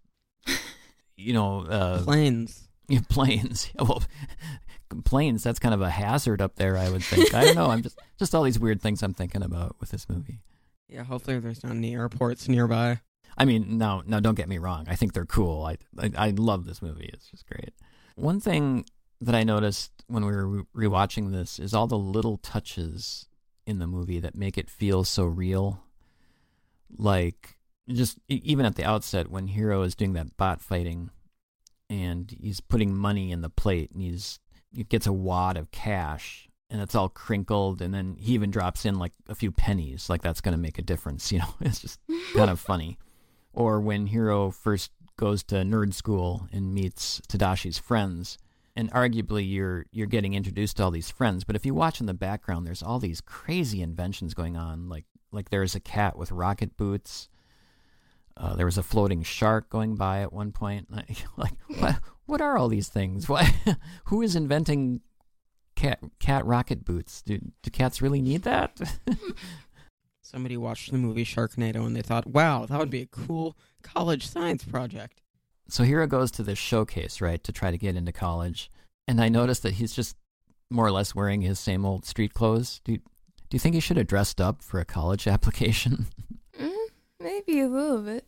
you 1.15 1.33
know, 1.33 1.61
uh, 1.61 2.03
Planes. 2.03 2.66
Yeah, 2.87 3.01
planes? 3.09 3.69
Well, 3.79 4.03
planes. 5.03 5.43
That's 5.43 5.59
kind 5.59 5.73
of 5.73 5.81
a 5.81 5.89
hazard 5.89 6.41
up 6.41 6.55
there, 6.55 6.77
I 6.77 6.89
would 6.89 7.03
think. 7.03 7.33
I 7.33 7.45
don't 7.45 7.55
know. 7.55 7.69
I'm 7.69 7.81
just 7.81 7.99
just 8.17 8.33
all 8.33 8.43
these 8.43 8.59
weird 8.59 8.81
things 8.81 9.03
I'm 9.03 9.13
thinking 9.13 9.43
about 9.43 9.75
with 9.79 9.89
this 9.89 10.07
movie. 10.07 10.39
Yeah, 10.87 11.03
hopefully 11.03 11.39
there's 11.39 11.63
not 11.63 11.73
any 11.73 11.93
airports 11.93 12.47
nearby. 12.47 13.01
I 13.37 13.45
mean, 13.45 13.77
no, 13.77 14.01
now, 14.05 14.19
don't 14.19 14.35
get 14.35 14.47
me 14.49 14.57
wrong. 14.57 14.85
I 14.87 14.95
think 14.95 15.13
they're 15.13 15.25
cool. 15.25 15.65
I, 15.65 15.77
I, 15.99 16.27
I 16.27 16.29
love 16.31 16.65
this 16.65 16.81
movie. 16.81 17.09
It's 17.13 17.29
just 17.29 17.45
great. 17.45 17.73
One 18.15 18.39
thing 18.39 18.85
that 19.21 19.35
I 19.35 19.43
noticed 19.43 19.91
when 20.07 20.25
we 20.25 20.31
were 20.31 20.47
re- 20.47 20.87
rewatching 20.87 21.31
this 21.31 21.59
is 21.59 21.73
all 21.73 21.87
the 21.87 21.97
little 21.97 22.37
touches 22.37 23.27
in 23.65 23.79
the 23.79 23.87
movie 23.87 24.19
that 24.19 24.35
make 24.35 24.57
it 24.57 24.69
feel 24.69 25.03
so 25.03 25.25
real. 25.25 25.83
Like, 26.97 27.57
just 27.89 28.17
even 28.27 28.65
at 28.65 28.75
the 28.75 28.85
outset, 28.85 29.29
when 29.29 29.47
Hiro 29.47 29.81
is 29.81 29.93
doing 29.93 30.13
that 30.13 30.37
bot 30.37 30.61
fighting, 30.61 31.11
and 31.89 32.35
he's 32.41 32.59
putting 32.59 32.95
money 32.95 33.31
in 33.31 33.41
the 33.41 33.49
plate, 33.49 33.91
and 33.91 34.01
he's 34.01 34.39
he 34.73 34.83
gets 34.83 35.07
a 35.07 35.13
wad 35.13 35.57
of 35.57 35.71
cash, 35.71 36.49
and 36.69 36.81
it's 36.81 36.95
all 36.95 37.09
crinkled, 37.09 37.81
and 37.81 37.93
then 37.93 38.15
he 38.19 38.33
even 38.33 38.51
drops 38.51 38.85
in 38.85 38.95
like 38.95 39.13
a 39.27 39.35
few 39.35 39.51
pennies, 39.51 40.09
like 40.09 40.21
that's 40.21 40.41
going 40.41 40.53
to 40.53 40.61
make 40.61 40.77
a 40.77 40.83
difference. 40.83 41.31
You 41.37 41.39
know, 41.39 41.55
it's 41.61 41.79
just 41.79 41.99
kind 42.35 42.49
of 42.49 42.59
funny. 42.71 42.97
Or 43.53 43.79
when 43.81 44.07
Hiro 44.07 44.51
first 44.51 44.91
goes 45.17 45.43
to 45.43 45.55
nerd 45.55 45.93
school 45.93 46.47
and 46.51 46.73
meets 46.73 47.21
Tadashi's 47.27 47.79
friends, 47.79 48.37
and 48.75 48.91
arguably 48.91 49.49
you're 49.49 49.85
you're 49.91 50.07
getting 50.07 50.35
introduced 50.35 50.77
to 50.77 50.83
all 50.83 50.91
these 50.91 51.09
friends, 51.09 51.43
but 51.43 51.55
if 51.55 51.65
you 51.65 51.73
watch 51.73 51.99
in 51.99 52.05
the 52.05 52.13
background, 52.13 52.67
there's 52.67 52.83
all 52.83 52.99
these 52.99 53.21
crazy 53.21 53.81
inventions 53.81 54.33
going 54.33 54.55
on. 54.55 54.89
Like 54.89 55.05
like 55.31 55.49
there's 55.49 55.75
a 55.75 55.79
cat 55.79 56.17
with 56.17 56.31
rocket 56.31 56.77
boots. 56.77 57.29
Uh, 58.39 58.55
there 58.55 58.65
was 58.65 58.77
a 58.77 58.83
floating 58.83 59.23
shark 59.23 59.69
going 59.69 59.95
by 59.95 60.21
at 60.21 60.31
one 60.31 60.51
point. 60.51 60.87
Like, 60.95 61.17
like 61.37 61.53
what 61.67 61.95
what 62.25 62.41
are 62.41 62.57
all 62.57 62.67
these 62.67 62.89
things? 62.89 63.27
Why 63.27 63.55
who 64.05 64.21
is 64.21 64.35
inventing 64.35 65.01
cat 65.75 65.99
cat 66.19 66.45
rocket 66.45 66.85
boots? 66.85 67.21
Do 67.21 67.39
do 67.61 67.71
cats 67.71 68.01
really 68.01 68.21
need 68.21 68.43
that? 68.43 68.79
Somebody 70.21 70.57
watched 70.57 70.91
the 70.91 70.97
movie 70.97 71.23
Sharknado 71.23 71.85
and 71.85 71.95
they 71.95 72.01
thought, 72.01 72.27
wow, 72.27 72.65
that 72.65 72.77
would 72.77 72.89
be 72.89 73.01
a 73.01 73.05
cool 73.05 73.55
college 73.81 74.27
science 74.27 74.63
project. 74.65 75.21
so 75.69 75.83
Hiro 75.85 76.05
goes 76.05 76.31
to 76.31 76.43
this 76.43 76.57
showcase, 76.59 77.21
right, 77.21 77.41
to 77.45 77.53
try 77.53 77.71
to 77.71 77.77
get 77.77 77.95
into 77.95 78.11
college. 78.11 78.69
And 79.07 79.21
I 79.21 79.29
noticed 79.29 79.63
that 79.63 79.75
he's 79.75 79.93
just 79.93 80.17
more 80.69 80.85
or 80.85 80.91
less 80.91 81.15
wearing 81.15 81.43
his 81.43 81.59
same 81.59 81.85
old 81.85 82.05
street 82.05 82.33
clothes. 82.33 82.81
Do 82.83 82.97
do 83.49 83.55
you 83.55 83.59
think 83.59 83.75
he 83.75 83.79
should 83.81 83.95
have 83.95 84.07
dressed 84.07 84.41
up 84.41 84.61
for 84.61 84.81
a 84.81 84.85
college 84.85 85.27
application? 85.27 86.07
Maybe 87.19 87.59
a 87.61 87.67
little 87.67 88.01
bit. 88.01 88.25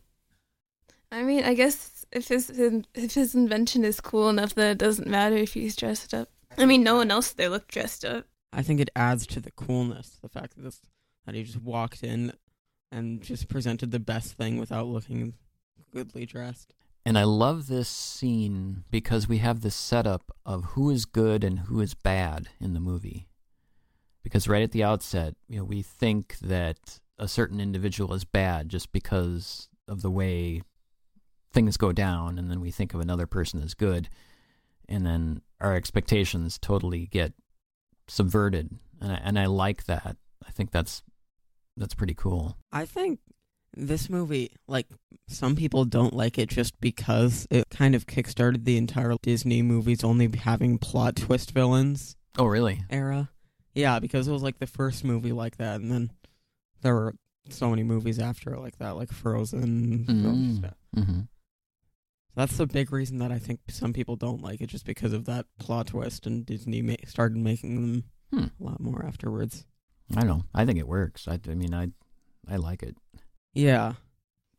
I 1.12 1.22
mean, 1.22 1.44
I 1.44 1.54
guess 1.54 2.04
if 2.12 2.28
his 2.28 2.50
if 2.94 3.14
his 3.14 3.34
invention 3.34 3.84
is 3.84 4.00
cool 4.00 4.28
enough, 4.28 4.54
that 4.54 4.70
it 4.72 4.78
doesn't 4.78 5.08
matter 5.08 5.36
if 5.36 5.54
he's 5.54 5.76
dressed 5.76 6.14
up. 6.14 6.28
I 6.58 6.66
mean, 6.66 6.82
no 6.82 6.96
one 6.96 7.10
else 7.10 7.32
there 7.32 7.48
looked 7.48 7.72
dressed 7.72 8.04
up. 8.04 8.26
I 8.52 8.62
think 8.62 8.80
it 8.80 8.90
adds 8.96 9.26
to 9.28 9.40
the 9.40 9.52
coolness, 9.52 10.18
the 10.22 10.28
fact 10.28 10.56
that 10.56 10.62
this 10.62 10.80
that 11.26 11.34
he 11.34 11.42
just 11.44 11.60
walked 11.62 12.02
in 12.02 12.32
and 12.90 13.22
just 13.22 13.48
presented 13.48 13.90
the 13.92 14.00
best 14.00 14.34
thing 14.34 14.58
without 14.58 14.86
looking 14.86 15.34
goodly 15.92 16.26
dressed. 16.26 16.74
and 17.04 17.16
I 17.18 17.24
love 17.24 17.66
this 17.66 17.88
scene 17.88 18.84
because 18.90 19.28
we 19.28 19.38
have 19.38 19.60
this 19.60 19.74
setup 19.76 20.32
of 20.44 20.64
who 20.74 20.90
is 20.90 21.04
good 21.04 21.44
and 21.44 21.60
who 21.60 21.80
is 21.80 21.94
bad 21.94 22.48
in 22.60 22.74
the 22.74 22.80
movie. 22.80 23.26
Because 24.22 24.48
right 24.48 24.62
at 24.62 24.72
the 24.72 24.84
outset, 24.84 25.34
you 25.48 25.58
know, 25.58 25.64
we 25.64 25.82
think 25.82 26.38
that 26.40 27.00
a 27.20 27.28
certain 27.28 27.60
individual 27.60 28.12
is 28.14 28.24
bad 28.24 28.68
just 28.68 28.90
because 28.90 29.68
of 29.86 30.02
the 30.02 30.10
way 30.10 30.62
things 31.52 31.76
go 31.76 31.92
down, 31.92 32.38
and 32.38 32.50
then 32.50 32.60
we 32.60 32.70
think 32.72 32.94
of 32.94 33.00
another 33.00 33.26
person 33.26 33.62
as 33.62 33.74
good, 33.74 34.08
and 34.88 35.06
then 35.06 35.42
our 35.60 35.76
expectations 35.76 36.58
totally 36.58 37.06
get 37.06 37.32
subverted, 38.08 38.70
and 39.00 39.12
I, 39.12 39.20
and 39.22 39.38
I 39.38 39.46
like 39.46 39.84
that. 39.84 40.16
I 40.46 40.50
think 40.50 40.70
that's 40.72 41.02
that's 41.76 41.94
pretty 41.94 42.14
cool. 42.14 42.56
I 42.72 42.84
think 42.86 43.20
this 43.76 44.10
movie, 44.10 44.50
like 44.66 44.86
some 45.28 45.54
people 45.56 45.84
don't 45.84 46.14
like 46.14 46.38
it 46.38 46.48
just 46.48 46.80
because 46.80 47.46
it 47.50 47.64
kind 47.70 47.94
of 47.94 48.06
kickstarted 48.06 48.64
the 48.64 48.76
entire 48.76 49.14
Disney 49.22 49.62
movies 49.62 50.02
only 50.02 50.28
having 50.36 50.78
plot 50.78 51.16
twist 51.16 51.52
villains 51.52 52.16
Oh, 52.38 52.46
really? 52.46 52.82
era. 52.90 53.30
Yeah, 53.74 53.98
because 54.00 54.26
it 54.26 54.32
was 54.32 54.42
like 54.42 54.58
the 54.58 54.66
first 54.66 55.04
movie 55.04 55.32
like 55.32 55.58
that, 55.58 55.80
and 55.80 55.90
then 55.90 56.10
there 56.82 56.94
were 56.94 57.14
so 57.48 57.70
many 57.70 57.82
movies 57.82 58.18
after 58.18 58.56
like 58.58 58.78
that, 58.78 58.96
like 58.96 59.10
Frozen. 59.12 60.04
Mm. 60.08 60.58
stuff. 60.58 60.74
Mm-hmm. 60.96 61.20
That's 62.36 62.56
the 62.56 62.66
big 62.66 62.92
reason 62.92 63.18
that 63.18 63.32
I 63.32 63.38
think 63.38 63.60
some 63.68 63.92
people 63.92 64.16
don't 64.16 64.40
like 64.40 64.60
it, 64.60 64.68
just 64.68 64.86
because 64.86 65.12
of 65.12 65.24
that 65.26 65.46
plot 65.58 65.88
twist, 65.88 66.26
and 66.26 66.46
Disney 66.46 66.80
ma- 66.80 66.94
started 67.06 67.36
making 67.38 67.74
them 67.74 68.04
Hmm. 68.32 68.44
a 68.60 68.64
lot 68.64 68.80
more 68.80 69.04
afterwards. 69.04 69.66
I 70.16 70.22
know. 70.24 70.44
I 70.54 70.64
think 70.64 70.78
it 70.78 70.86
works. 70.86 71.26
I, 71.26 71.40
I 71.48 71.54
mean, 71.54 71.74
I 71.74 71.88
I 72.48 72.56
like 72.56 72.82
it. 72.84 72.96
Yeah, 73.52 73.94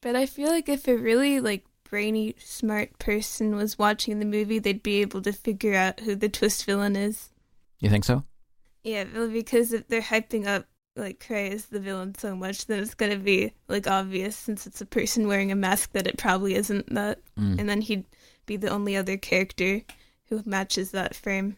But 0.02 0.16
I 0.18 0.26
feel 0.26 0.50
like 0.50 0.68
if 0.68 0.88
a 0.90 0.96
really 0.98 1.40
like 1.40 1.64
brainy, 1.90 2.36
smart 2.40 3.00
person 3.00 3.56
was 3.56 3.80
watching 3.80 4.20
the 4.20 4.26
movie, 4.26 4.60
they'd 4.60 4.84
be 4.84 5.00
able 5.02 5.22
to 5.22 5.32
figure 5.32 5.74
out 5.74 6.02
who 6.02 6.16
the 6.16 6.28
twist 6.30 6.66
villain 6.66 6.96
is. 6.98 7.30
You 7.80 7.90
think 7.90 8.04
so? 8.04 8.24
Yeah, 8.84 9.06
because 9.06 9.72
if 9.72 9.88
they're 9.88 10.02
hyping 10.02 10.46
up 10.48 10.66
like 11.02 11.20
Krei 11.20 11.52
as 11.52 11.66
the 11.66 11.80
villain 11.82 12.16
so 12.16 12.36
much, 12.36 12.68
then 12.68 12.82
it's 12.82 12.94
gonna 12.96 13.18
be 13.18 13.52
like 13.68 13.88
obvious 13.88 14.38
since 14.38 14.66
it's 14.66 14.80
a 14.80 14.86
person 14.86 15.28
wearing 15.28 15.52
a 15.52 15.56
mask 15.56 15.92
that 15.92 16.08
it 16.08 16.18
probably 16.18 16.56
isn't 16.56 16.94
that, 16.94 17.20
Mm. 17.38 17.60
and 17.60 17.68
then 17.70 17.82
he'd 17.82 18.06
be 18.46 18.56
the 18.56 18.70
only 18.70 18.96
other 18.96 19.18
character 19.18 19.82
who 20.30 20.42
matches 20.46 20.92
that 20.92 21.14
frame. 21.16 21.58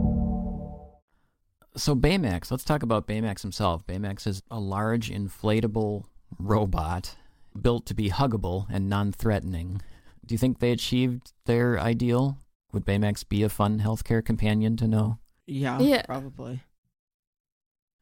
So 1.75 1.95
Baymax, 1.95 2.51
let's 2.51 2.63
talk 2.65 2.83
about 2.83 3.07
Baymax 3.07 3.41
himself. 3.41 3.85
Baymax 3.87 4.27
is 4.27 4.43
a 4.51 4.59
large 4.59 5.09
inflatable 5.09 6.03
robot 6.37 7.15
built 7.59 7.85
to 7.85 7.93
be 7.93 8.09
huggable 8.09 8.65
and 8.69 8.89
non-threatening. 8.89 9.81
Do 10.25 10.33
you 10.33 10.37
think 10.37 10.59
they 10.59 10.71
achieved 10.71 11.31
their 11.45 11.79
ideal? 11.79 12.37
Would 12.73 12.85
Baymax 12.85 13.27
be 13.27 13.43
a 13.43 13.49
fun 13.49 13.79
healthcare 13.79 14.23
companion 14.23 14.75
to 14.77 14.87
know? 14.87 15.19
Yeah, 15.47 15.79
Yeah. 15.79 16.03
probably. 16.03 16.61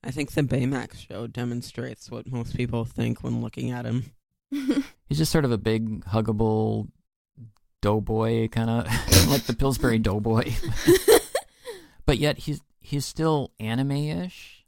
I 0.04 0.12
think 0.12 0.32
the 0.32 0.42
Baymax 0.44 1.08
show 1.08 1.28
demonstrates 1.28 2.10
what 2.10 2.26
most 2.32 2.56
people 2.56 2.86
think 2.86 3.22
when 3.22 3.42
looking 3.42 3.72
at 3.72 3.86
him. 3.86 4.12
He's 4.52 5.18
just 5.18 5.32
sort 5.32 5.46
of 5.46 5.52
a 5.52 5.58
big, 5.58 6.06
huggable 6.06 6.88
doughboy, 7.82 8.48
kind 8.50 8.70
of 8.70 8.86
like 9.30 9.44
the 9.44 9.56
Pillsbury 9.58 10.00
Doughboy. 10.00 10.54
but 12.06 12.18
yet 12.18 12.38
he's 12.40 12.62
he's 12.90 13.06
still 13.06 13.52
anime-ish. 13.60 14.66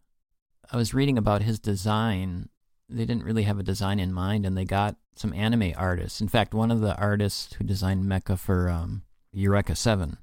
I 0.72 0.78
was 0.78 0.94
reading 0.94 1.18
about 1.18 1.42
his 1.42 1.60
design. 1.60 2.50
They 2.88 3.04
didn't 3.06 3.24
really 3.24 3.44
have 3.44 3.58
a 3.58 3.63
design 3.63 4.00
in 4.00 4.13
mind, 4.13 4.46
and 4.46 4.56
they 4.56 4.63
got 4.63 4.96
some 5.16 5.34
anime 5.34 5.74
artists. 5.75 6.22
In 6.22 6.28
fact, 6.28 6.54
one 6.54 6.70
of 6.70 6.82
the 6.82 6.96
artists 6.98 7.54
who 7.54 7.63
designed 7.63 8.06
Mecha 8.06 8.38
for 8.38 8.70
um, 8.70 9.01
Eureka 9.32 9.75
Seven, 9.75 10.18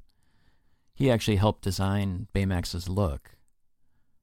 he 0.95 1.11
actually 1.11 1.37
helped 1.38 1.62
design 1.62 2.28
Baymax's 2.33 2.88
look. 2.88 3.33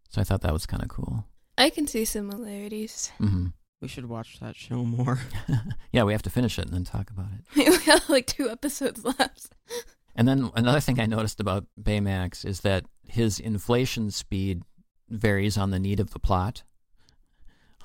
So 0.09 0.21
I 0.21 0.23
thought 0.23 0.41
that 0.41 0.53
was 0.53 0.65
kind 0.65 0.81
of 0.81 0.87
cool. 0.87 1.25
I 1.57 1.69
can 1.69 1.85
see 1.85 2.05
similarities. 2.05 3.11
hmm 3.17 3.47
We 3.81 3.89
should 3.89 4.07
watch 4.07 4.39
that 4.39 4.55
show 4.55 4.85
more. 4.85 5.19
yeah, 5.91 6.03
we 6.03 6.13
have 6.13 6.23
to 6.23 6.29
finish 6.29 6.57
it 6.57 6.65
and 6.65 6.73
then 6.73 6.85
talk 6.85 7.09
about 7.09 7.27
it. 7.37 7.45
we 7.69 7.91
have 7.91 8.07
like 8.09 8.25
two 8.25 8.49
episodes 8.49 9.03
left. 9.03 9.49
And 10.15 10.27
then 10.27 10.49
another 10.55 10.79
thing 10.79 10.99
I 10.99 11.05
noticed 11.05 11.39
about 11.39 11.65
Baymax 11.81 12.45
is 12.45 12.61
that 12.61 12.85
his 13.07 13.39
inflation 13.39 14.11
speed 14.11 14.63
varies 15.09 15.57
on 15.57 15.71
the 15.71 15.79
need 15.79 15.99
of 15.99 16.11
the 16.11 16.19
plot. 16.19 16.63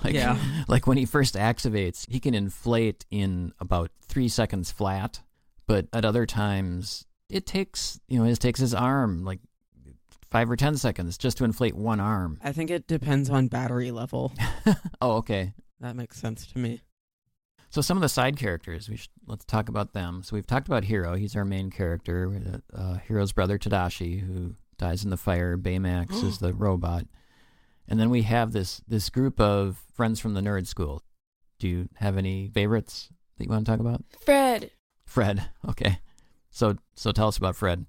Like, 0.03 0.15
Yeah. 0.15 0.39
like 0.67 0.87
when 0.87 0.97
he 0.97 1.05
first 1.05 1.35
activates, 1.35 2.09
he 2.09 2.21
can 2.21 2.33
inflate 2.35 3.05
in 3.11 3.53
about 3.61 3.91
three 4.01 4.29
seconds 4.29 4.71
flat, 4.71 5.21
but 5.67 5.89
at 5.93 6.07
other 6.07 6.25
times 6.25 7.05
it 7.29 7.45
takes 7.45 8.01
you 8.09 8.19
know 8.19 8.25
it 8.25 8.41
takes 8.41 8.61
his 8.61 8.73
arm 8.75 9.25
like 9.27 9.41
five 10.31 10.51
or 10.51 10.57
ten 10.57 10.77
seconds 10.79 11.19
just 11.19 11.37
to 11.37 11.45
inflate 11.45 11.75
one 11.75 12.01
arm. 12.01 12.39
I 12.43 12.53
think 12.53 12.71
it 12.71 12.87
depends 12.87 13.29
on 13.29 13.49
battery 13.49 13.91
level. 13.91 14.33
oh, 15.03 15.17
okay. 15.19 15.53
That 15.81 15.97
makes 15.97 16.19
sense 16.19 16.47
to 16.47 16.59
me. 16.59 16.81
So 17.71 17.81
some 17.81 17.97
of 17.97 18.01
the 18.01 18.09
side 18.09 18.37
characters, 18.37 18.89
we 18.91 18.97
should 18.97 19.11
let's 19.27 19.45
talk 19.45 19.69
about 19.69 19.93
them. 19.93 20.23
So 20.25 20.35
we've 20.35 20.47
talked 20.47 20.67
about 20.67 20.85
Hiro. 20.85 21.15
He's 21.15 21.37
our 21.37 21.45
main 21.45 21.71
character. 21.71 22.63
Uh, 22.75 22.99
Hiro's 23.07 23.33
brother 23.33 23.59
Tadashi, 23.59 24.21
who 24.21 24.57
dies 24.77 25.05
in 25.05 25.11
the 25.11 25.17
fire. 25.17 25.57
Baymax 25.57 26.25
is 26.25 26.39
the 26.39 26.53
robot, 26.53 27.05
and 27.89 28.01
then 28.01 28.11
we 28.11 28.23
have 28.23 28.53
this 28.53 28.83
this 28.89 29.09
group 29.09 29.41
of 29.41 29.81
friends 29.95 30.19
from 30.19 30.35
the 30.35 30.41
nerd 30.41 30.67
school. 30.67 31.03
Do 31.61 31.69
you 31.69 31.89
have 31.97 32.17
any 32.19 32.51
favorites 32.53 33.09
that 33.37 33.45
you 33.45 33.51
want 33.51 33.65
to 33.67 33.71
talk 33.71 33.81
about? 33.81 34.03
Fred. 34.25 34.73
Fred. 35.07 35.49
Okay. 35.69 36.01
So 36.51 36.77
so 36.97 37.13
tell 37.13 37.29
us 37.29 37.37
about 37.37 37.55
Fred. 37.55 37.87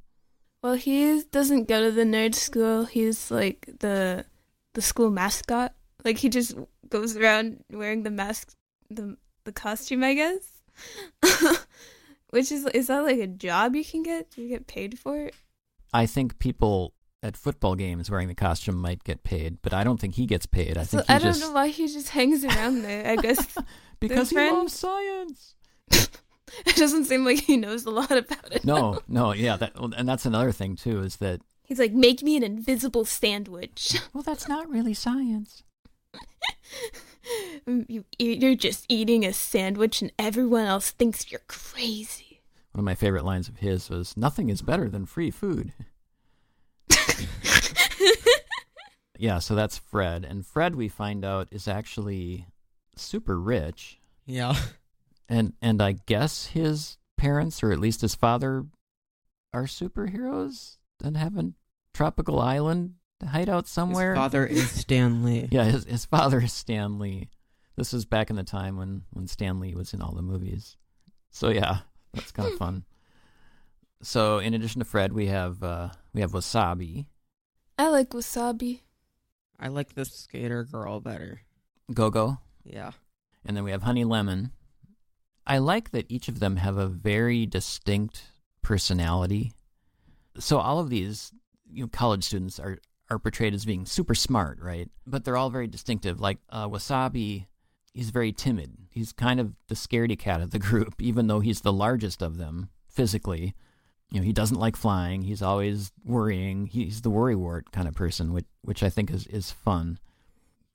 Well, 0.62 0.76
he 0.76 1.24
doesn't 1.32 1.68
go 1.68 1.82
to 1.82 1.92
the 1.92 2.04
nerd 2.04 2.36
school. 2.36 2.86
He's 2.86 3.32
like 3.32 3.68
the 3.80 4.26
the 4.74 4.82
school 4.84 5.10
mascot. 5.10 5.74
Like 6.06 6.20
he 6.20 6.30
just 6.30 6.56
goes 6.90 7.18
around 7.18 7.64
wearing 7.72 8.04
the 8.04 8.12
mask, 8.12 8.54
the 8.92 9.18
the 9.54 9.60
costume, 9.62 10.04
I 10.04 10.14
guess. 10.14 10.62
Which 12.30 12.52
is 12.52 12.66
is 12.68 12.88
that 12.88 13.04
like 13.04 13.20
a 13.20 13.28
job 13.28 13.76
you 13.76 13.84
can 13.84 14.04
get? 14.04 14.32
Do 14.32 14.42
you 14.42 14.50
get 14.50 14.68
paid 14.68 14.98
for 14.98 15.18
it? 15.18 15.36
I 15.94 16.06
think 16.06 16.40
people 16.40 16.94
at 17.24 17.38
football 17.38 17.76
games 17.76 18.10
wearing 18.10 18.30
the 18.30 18.36
costume 18.36 18.78
might 18.78 19.04
get 19.04 19.24
paid, 19.24 19.62
but 19.62 19.74
I 19.74 19.84
don't 19.84 20.00
think 20.00 20.16
he 20.16 20.26
gets 20.26 20.46
paid. 20.46 20.78
I 20.78 20.84
so 20.84 20.98
think 20.98 21.08
he 21.08 21.14
I 21.14 21.20
don't 21.20 21.28
just 21.34 21.42
know 21.42 21.52
why 21.52 21.68
he 21.68 21.88
just 21.88 22.10
hangs 22.10 22.44
around 22.46 22.84
there. 22.84 23.08
I 23.08 23.16
guess 23.18 23.58
because 24.00 24.30
he 24.30 24.38
loves 24.38 24.74
science. 24.74 25.56
it 25.92 26.76
doesn't 26.76 27.06
seem 27.06 27.26
like 27.26 27.42
he 27.42 27.58
knows 27.58 27.86
a 27.86 27.92
lot 27.92 28.12
about 28.12 28.52
it. 28.54 28.64
No, 28.64 29.02
no, 29.08 29.34
yeah, 29.34 29.58
that 29.58 29.74
and 29.76 30.08
that's 30.08 30.26
another 30.26 30.52
thing 30.52 30.76
too 30.76 31.02
is 31.02 31.18
that 31.18 31.42
He's 31.64 31.80
like, 31.80 31.94
make 31.94 32.22
me 32.22 32.36
an 32.36 32.44
invisible 32.44 33.06
sandwich. 33.06 33.98
well, 34.14 34.24
that's 34.24 34.50
not 34.50 34.70
really 34.70 34.94
science. 34.94 35.64
Mm, 37.68 37.86
you, 37.90 38.04
you're 38.20 38.56
just 38.56 38.86
eating 38.90 39.26
a 39.26 39.34
sandwich, 39.34 40.02
and 40.02 40.12
everyone 40.18 40.66
else 40.66 40.92
thinks 40.92 41.32
you're 41.32 41.42
crazy. 41.48 42.42
One 42.72 42.80
of 42.80 42.86
my 42.86 42.96
favorite 42.96 43.26
lines 43.26 43.48
of 43.50 43.58
his 43.58 43.90
was, 43.90 44.16
"Nothing 44.18 44.50
is 44.50 44.62
better 44.62 44.90
than 44.90 45.06
free 45.06 45.32
food." 45.32 45.74
yeah, 49.18 49.40
so 49.40 49.56
that's 49.56 49.78
Fred, 49.78 50.26
and 50.26 50.46
Fred 50.46 50.76
we 50.76 50.88
find 50.88 51.24
out 51.24 51.48
is 51.52 51.68
actually 51.68 52.48
super 52.96 53.40
rich, 53.40 54.00
Yeah. 54.26 54.56
and 55.30 55.54
and 55.62 55.82
I 55.82 55.94
guess 56.06 56.48
his 56.48 56.98
parents 57.18 57.62
or 57.62 57.72
at 57.72 57.80
least 57.80 58.02
his 58.02 58.16
father 58.16 58.66
are 59.54 59.66
superheroes 59.66 60.78
and 61.04 61.16
have 61.18 61.38
a 61.38 61.52
tropical 61.94 62.40
island 62.40 62.96
hideout 63.24 63.68
somewhere. 63.68 64.12
His 64.14 64.20
father 64.20 64.46
is 64.46 64.70
Stan 64.82 65.24
Lee. 65.24 65.48
Yeah, 65.52 65.64
his 65.66 65.86
his 65.86 66.06
father 66.06 66.40
is 66.42 66.54
Stan 66.54 67.00
Lee. 67.00 67.30
This 67.78 67.94
was 67.94 68.06
back 68.06 68.30
in 68.30 68.36
the 68.36 68.44
time 68.44 68.78
when 68.78 69.04
when 69.12 69.28
Stan 69.28 69.60
Lee 69.60 69.76
was 69.76 69.94
in 69.94 70.02
all 70.02 70.14
the 70.14 70.22
movies. 70.22 70.78
So 71.30 71.50
yeah, 71.50 71.80
that's 72.14 72.32
kind 72.32 72.52
of 72.52 72.58
fun. 72.60 72.84
So 74.04 74.40
in 74.40 74.54
addition 74.54 74.80
to 74.80 74.86
Fred, 74.86 75.14
we 75.14 75.28
have 75.28 75.62
uh, 75.64 75.90
we 76.14 76.22
have 76.22 76.32
Wasabi, 76.32 77.06
I 77.78 77.90
like 77.90 78.10
wasabi. 78.10 78.82
I 79.60 79.68
like 79.68 79.94
the 79.94 80.06
skater 80.06 80.64
girl 80.64 81.00
better. 81.00 81.42
Gogo, 81.94 82.40
Yeah. 82.64 82.92
and 83.46 83.56
then 83.56 83.64
we 83.64 83.72
have 83.72 83.84
Honey 83.84 84.04
Lemon. 84.06 84.52
I 85.46 85.58
like 85.60 85.92
that 85.92 86.06
each 86.10 86.28
of 86.28 86.40
them 86.40 86.56
have 86.58 86.78
a 86.78 86.88
very 86.88 87.46
distinct 87.46 88.24
personality. 88.62 89.52
So 90.40 90.58
all 90.60 90.80
of 90.80 90.90
these 90.90 91.32
you 91.72 91.84
know 91.84 91.90
college 91.90 92.24
students 92.24 92.60
are 92.60 92.80
are 93.12 93.20
portrayed 93.20 93.54
as 93.54 93.66
being 93.66 93.86
super 93.86 94.16
smart, 94.16 94.58
right? 94.62 94.90
But 95.06 95.26
they're 95.26 95.38
all 95.38 95.50
very 95.50 95.68
distinctive. 95.68 96.22
Like 96.22 96.38
uh, 96.50 96.70
Wasabi, 96.70 97.48
he's 97.94 98.10
very 98.10 98.32
timid. 98.32 98.72
He's 98.90 99.12
kind 99.12 99.40
of 99.40 99.54
the 99.68 99.76
scaredy 99.76 100.18
cat 100.18 100.40
of 100.42 100.52
the 100.52 100.60
group, 100.60 100.96
even 101.00 101.28
though 101.28 101.42
he's 101.42 101.62
the 101.62 101.74
largest 101.74 102.22
of 102.22 102.38
them 102.38 102.70
physically. 102.88 103.54
You 104.12 104.22
know, 104.22 104.26
he 104.26 104.34
doesn't 104.34 104.60
like 104.60 104.78
flying. 104.78 105.24
He's 105.24 105.42
always 105.42 105.92
worrying. 106.06 106.68
He's 106.68 107.02
the 107.02 107.12
worrywart 107.12 107.72
kind 107.74 107.88
of 107.88 107.94
person, 107.94 108.34
which 108.34 108.46
which 108.62 108.82
I 108.82 108.90
think 108.90 109.12
is 109.12 109.28
is 109.28 109.52
fun. 109.52 110.00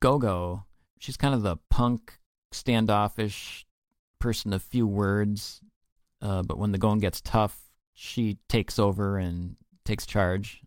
Gogo, 0.01 0.66
she's 0.99 1.16
kind 1.16 1.35
of 1.35 1.42
the 1.42 1.57
punk, 1.70 2.18
standoffish 2.53 3.66
person 4.18 4.53
of 4.53 4.62
few 4.62 4.87
words, 4.87 5.62
uh, 6.20 6.42
but 6.42 6.59
when 6.59 6.72
the 6.72 6.79
going 6.79 7.01
gets 7.01 7.20
tough, 7.22 7.70
she 7.94 8.38
takes 8.49 8.79
over 8.79 9.16
and 9.16 9.57
takes 9.85 10.05
charge. 10.05 10.62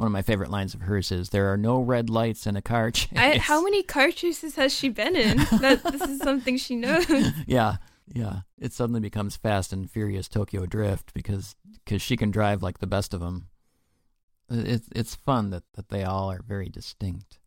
One 0.00 0.06
of 0.06 0.12
my 0.12 0.22
favorite 0.22 0.50
lines 0.50 0.72
of 0.72 0.80
hers 0.80 1.12
is, 1.12 1.28
"There 1.28 1.52
are 1.52 1.58
no 1.58 1.78
red 1.78 2.08
lights 2.08 2.46
in 2.46 2.56
a 2.56 2.62
car 2.62 2.90
chase." 2.90 3.18
I, 3.18 3.36
how 3.36 3.62
many 3.62 3.82
car 3.82 4.10
chases 4.10 4.56
has 4.56 4.72
she 4.74 4.88
been 4.88 5.14
in? 5.14 5.36
That 5.60 5.82
this 5.84 6.00
is 6.00 6.20
something 6.20 6.56
she 6.56 6.74
knows. 6.74 7.06
yeah, 7.46 7.76
yeah. 8.10 8.40
It 8.58 8.72
suddenly 8.72 9.00
becomes 9.00 9.36
Fast 9.36 9.74
and 9.74 9.90
Furious 9.90 10.26
Tokyo 10.26 10.64
Drift 10.64 11.12
because 11.12 11.54
cause 11.84 12.00
she 12.00 12.16
can 12.16 12.30
drive 12.30 12.62
like 12.62 12.78
the 12.78 12.86
best 12.86 13.12
of 13.12 13.20
them. 13.20 13.48
It's 14.48 14.88
it's 14.96 15.14
fun 15.14 15.50
that, 15.50 15.64
that 15.74 15.90
they 15.90 16.02
all 16.02 16.30
are 16.30 16.40
very 16.48 16.70
distinct. 16.70 17.38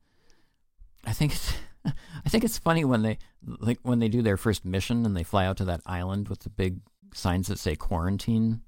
I 1.06 1.14
think 1.14 1.32
it's 1.32 1.54
I 1.86 2.30
think 2.30 2.44
it's 2.44 2.60
funny 2.60 2.86
when 2.86 3.02
they 3.02 3.18
like 3.44 3.80
when 3.82 3.98
they 3.98 4.10
do 4.10 4.22
their 4.22 4.38
first 4.38 4.64
mission 4.64 5.08
and 5.08 5.18
they 5.18 5.24
fly 5.24 5.48
out 5.48 5.58
to 5.58 5.66
that 5.66 5.82
island 5.88 6.30
with 6.30 6.42
the 6.42 6.52
big 6.52 6.82
signs 7.16 7.48
that 7.48 7.58
say 7.58 7.76
quarantine. 7.76 8.62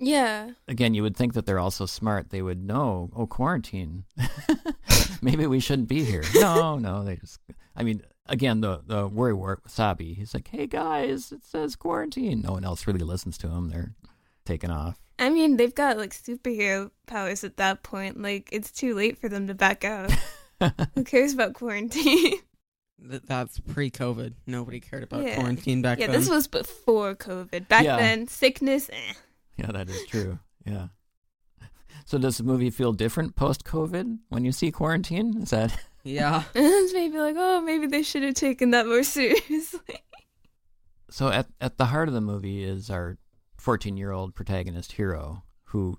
Yeah. 0.00 0.50
Again, 0.68 0.94
you 0.94 1.02
would 1.02 1.16
think 1.16 1.34
that 1.34 1.44
they're 1.46 1.58
all 1.58 1.70
so 1.70 1.86
smart 1.86 2.30
they 2.30 2.42
would 2.42 2.62
know, 2.62 3.10
oh, 3.16 3.26
quarantine. 3.26 4.04
Maybe 5.22 5.46
we 5.46 5.60
shouldn't 5.60 5.88
be 5.88 6.04
here. 6.04 6.22
No, 6.34 6.78
no, 6.78 7.04
they 7.04 7.16
just 7.16 7.40
I 7.74 7.82
mean, 7.82 8.02
again, 8.26 8.60
the 8.60 8.80
the 8.86 9.08
worrywart 9.08 9.62
Wasabi, 9.66 10.16
he's 10.16 10.34
like, 10.34 10.48
"Hey 10.48 10.66
guys, 10.66 11.32
it 11.32 11.44
says 11.44 11.76
quarantine." 11.76 12.42
No 12.42 12.52
one 12.52 12.64
else 12.64 12.86
really 12.86 13.00
listens 13.00 13.38
to 13.38 13.48
him. 13.48 13.68
They're 13.68 13.94
taking 14.44 14.70
off. 14.70 14.98
I 15.18 15.30
mean, 15.30 15.56
they've 15.56 15.74
got 15.74 15.96
like 15.96 16.10
superhero 16.10 16.90
powers 17.06 17.42
at 17.44 17.56
that 17.56 17.82
point. 17.82 18.20
Like, 18.22 18.48
it's 18.52 18.70
too 18.70 18.94
late 18.94 19.18
for 19.18 19.28
them 19.28 19.46
to 19.48 19.54
back 19.54 19.84
out. 19.84 20.12
Who 20.94 21.04
cares 21.04 21.34
about 21.34 21.54
quarantine? 21.54 22.38
That's 23.00 23.60
pre-COVID. 23.60 24.34
Nobody 24.46 24.80
cared 24.80 25.04
about 25.04 25.24
Yeah. 25.24 25.36
quarantine 25.36 25.82
back 25.82 25.98
yeah, 26.00 26.06
then. 26.06 26.14
Yeah, 26.14 26.20
this 26.20 26.28
was 26.28 26.48
before 26.48 27.14
COVID. 27.14 27.68
Back 27.68 27.84
Yeah. 27.84 27.96
then, 27.96 28.26
sickness, 28.26 28.90
eh. 28.90 29.12
Yeah, 29.68 29.72
that 29.72 29.90
is 29.90 30.06
true. 30.06 30.38
Yeah. 30.64 30.88
So 32.06 32.16
does 32.18 32.38
the 32.38 32.44
movie 32.44 32.70
feel 32.70 32.92
different 32.92 33.34
post 33.36 33.64
COVID 33.64 34.18
when 34.28 34.44
you 34.44 34.52
see 34.52 34.70
quarantine? 34.70 35.42
Is 35.42 35.50
that 35.50 35.76
yeah. 36.04 36.44
And 36.54 36.64
it's 36.66 36.92
maybe 36.94 37.18
like, 37.18 37.34
oh, 37.36 37.60
maybe 37.60 37.86
they 37.86 38.02
should 38.02 38.22
have 38.22 38.34
taken 38.34 38.70
that 38.70 38.86
more 38.86 39.02
seriously. 39.02 39.80
so? 41.10 41.28
At 41.28 41.48
at 41.60 41.76
the 41.78 41.86
heart 41.86 42.08
of 42.08 42.14
the 42.14 42.20
movie 42.20 42.62
is 42.64 42.88
our 42.90 43.18
fourteen 43.58 43.96
year 43.96 44.12
old 44.12 44.34
protagonist 44.34 44.92
Hiro 44.92 45.42
who 45.64 45.96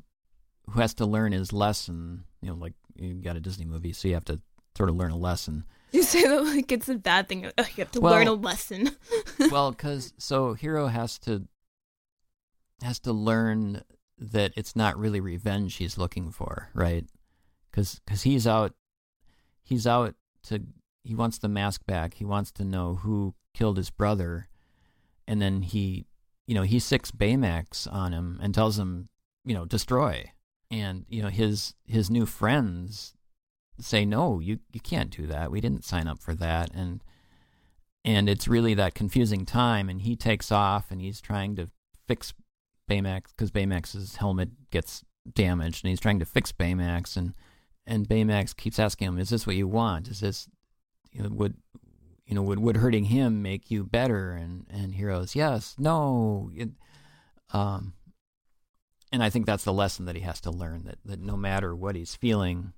who 0.69 0.80
has 0.80 0.93
to 0.95 1.06
learn 1.06 1.32
his 1.34 1.52
lesson. 1.54 2.24
You 2.41 2.50
know, 2.52 2.56
like 2.56 2.74
you 2.95 3.15
got 3.15 3.36
a 3.36 3.41
Disney 3.41 3.65
movie, 3.65 3.93
so 3.93 4.08
you 4.08 4.13
have 4.13 4.26
to 4.26 4.39
sort 4.78 4.89
of 4.89 4.95
learn 4.95 5.12
a 5.12 5.17
lesson. 5.17 5.65
You 5.91 6.04
say 6.04 6.24
that 6.24 6.43
like 6.45 6.72
it's 6.72 6.88
a 6.89 6.95
bad 6.95 7.28
thing. 7.28 7.45
Oh, 7.58 7.63
you 7.76 7.84
have 7.84 7.91
to 7.91 8.02
Well- 8.02 8.13
learn 8.13 8.28
a 8.28 8.34
lesson. 8.34 8.91
well, 9.52 9.72
because 9.72 10.13
so 10.17 10.54
Hiro 10.54 10.88
has 10.88 11.17
to 11.19 11.48
has 12.82 13.00
to 13.02 13.13
learn 13.13 13.84
that 14.18 14.52
it's 14.56 14.76
not 14.76 14.98
really 14.98 15.20
revenge 15.20 15.76
he's 15.76 15.98
looking 15.98 16.32
for, 16.32 16.70
right? 16.74 17.06
because 17.70 18.02
cause 18.08 18.24
he's 18.24 18.48
out 18.48 18.74
he's 19.63 19.86
out 19.86 20.15
to 20.44 20.62
he 21.04 21.15
wants 21.15 21.38
the 21.38 21.48
mask 21.48 21.86
back. 21.86 22.15
He 22.15 22.26
wants 22.26 22.52
to 22.54 22.65
know 22.65 22.96
who 22.96 23.34
killed 23.54 23.78
his 23.78 23.89
brother, 23.89 24.48
and 25.28 25.42
then 25.42 25.62
he 25.62 26.06
you 26.48 26.56
know 26.56 26.63
he 26.63 26.78
sicks 26.78 27.12
Baymax 27.12 27.92
on 27.92 28.12
him 28.12 28.39
and 28.42 28.54
tells 28.54 28.78
him 28.78 29.08
you 29.46 29.54
know 29.54 29.65
destroy, 29.65 30.32
and 30.70 31.06
you 31.08 31.22
know 31.22 31.30
his 31.30 31.74
his 31.86 32.10
new 32.10 32.26
friends 32.26 33.13
say 33.80 34.04
no 34.04 34.42
you 34.42 34.60
you 34.74 34.80
can't 34.82 35.10
do 35.10 35.26
that 35.26 35.50
we 35.50 35.62
didn't 35.62 35.86
sign 35.86 36.06
up 36.06 36.20
for 36.20 36.36
that 36.36 36.70
and 36.76 37.02
and 38.04 38.28
it's 38.28 38.46
really 38.46 38.74
that 38.74 38.94
confusing 38.94 39.46
time 39.46 39.88
and 39.88 40.02
he 40.02 40.18
takes 40.18 40.52
off 40.52 40.92
and 40.92 41.00
he's 41.00 41.22
trying 41.22 41.56
to 41.56 41.70
fix 42.06 42.34
Baymax 42.89 43.28
because 43.30 43.52
Baymax's 43.52 44.15
helmet 44.17 44.49
gets 44.71 45.04
damaged 45.34 45.84
and 45.84 45.89
he's 45.89 45.99
trying 45.99 46.19
to 46.19 46.25
fix 46.25 46.52
Baymax 46.52 47.15
and 47.15 47.34
and 47.86 48.08
Baymax 48.08 48.56
keeps 48.56 48.80
asking 48.80 49.08
him 49.08 49.17
is 49.19 49.30
this 49.30 49.47
what 49.47 49.56
you 49.56 49.67
want? 49.67 50.08
Is 50.08 50.19
this 50.19 50.49
you 51.12 51.23
know, 51.23 51.30
would 51.30 51.56
you 52.25 52.36
know 52.36 52.41
would 52.41 52.60
would 52.60 52.78
hurting 52.78 53.06
him 53.06 53.41
make 53.41 53.71
you 53.71 53.84
better? 53.84 54.32
And 54.32 54.65
and 54.69 54.95
heroes 54.95 55.36
yes 55.36 55.75
no 55.78 56.52
it, 56.54 56.69
um 57.54 57.93
and 59.12 59.23
I 59.23 59.30
think 59.30 59.45
that's 59.45 59.63
the 59.63 59.73
lesson 59.73 60.06
that 60.06 60.15
he 60.15 60.21
has 60.21 60.41
to 60.41 60.52
learn 60.52 60.84
that 60.86 60.97
that 61.06 61.19
no 61.19 61.38
matter 61.38 61.75
what 61.75 61.95
he's 61.95 62.15
feeling 62.15 62.73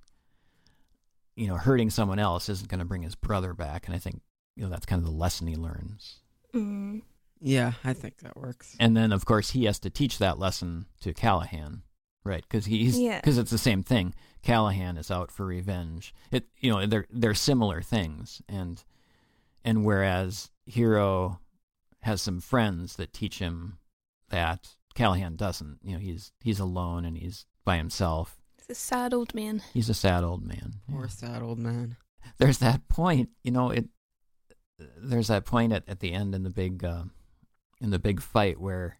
you 1.36 1.46
know 1.46 1.56
hurting 1.56 1.90
someone 1.90 2.18
else 2.18 2.48
isn't 2.48 2.70
going 2.70 2.80
to 2.80 2.84
bring 2.84 3.02
his 3.02 3.14
brother 3.14 3.54
back 3.54 3.86
and 3.86 3.94
I 3.94 3.98
think 3.98 4.20
you 4.56 4.62
know 4.62 4.68
that's 4.68 4.86
kind 4.86 5.00
of 5.00 5.06
the 5.06 5.16
lesson 5.16 5.46
he 5.46 5.56
learns. 5.56 6.20
Mm. 6.54 7.02
Yeah, 7.42 7.72
I 7.84 7.92
think 7.92 8.18
that 8.18 8.36
works. 8.36 8.76
and 8.78 8.96
then 8.96 9.12
of 9.12 9.24
course 9.24 9.50
he 9.50 9.64
has 9.64 9.78
to 9.80 9.90
teach 9.90 10.18
that 10.18 10.38
lesson 10.38 10.86
to 11.00 11.12
Callahan, 11.12 11.82
right? 12.24 12.42
Because 12.48 12.66
he's 12.66 12.98
Yeah. 12.98 13.20
because 13.20 13.36
it's 13.38 13.50
the 13.50 13.58
same 13.58 13.82
thing. 13.82 14.14
Callahan 14.42 14.96
is 14.96 15.10
out 15.10 15.30
for 15.30 15.44
revenge. 15.46 16.14
It 16.30 16.46
you 16.60 16.70
know 16.70 16.86
they're 16.86 17.06
they're 17.10 17.34
similar 17.34 17.82
things, 17.82 18.40
and 18.48 18.82
and 19.64 19.84
whereas 19.84 20.50
Hiro 20.66 21.40
has 22.02 22.20
some 22.22 22.40
friends 22.40 22.96
that 22.96 23.12
teach 23.12 23.38
him 23.38 23.78
that 24.30 24.68
Callahan 24.94 25.36
doesn't. 25.36 25.78
You 25.82 25.94
know 25.94 25.98
he's 25.98 26.32
he's 26.40 26.60
alone 26.60 27.04
and 27.04 27.16
he's 27.16 27.46
by 27.64 27.76
himself. 27.76 28.38
He's 28.56 28.76
a 28.76 28.80
sad 28.80 29.12
old 29.14 29.34
man. 29.34 29.62
He's 29.74 29.88
a 29.88 29.94
sad 29.94 30.22
old 30.24 30.44
man. 30.44 30.74
Poor 30.90 31.08
sad 31.08 31.42
old 31.42 31.58
man. 31.58 31.96
There's 32.38 32.58
that 32.58 32.88
point, 32.88 33.30
you 33.42 33.50
know 33.50 33.70
it. 33.70 33.88
There's 34.78 35.26
that 35.28 35.44
point 35.44 35.72
at, 35.72 35.88
at 35.88 36.00
the 36.00 36.12
end 36.12 36.34
in 36.34 36.42
the 36.44 36.50
big 36.50 36.84
uh, 36.84 37.04
in 37.82 37.90
the 37.90 37.98
big 37.98 38.22
fight 38.22 38.60
where 38.60 38.98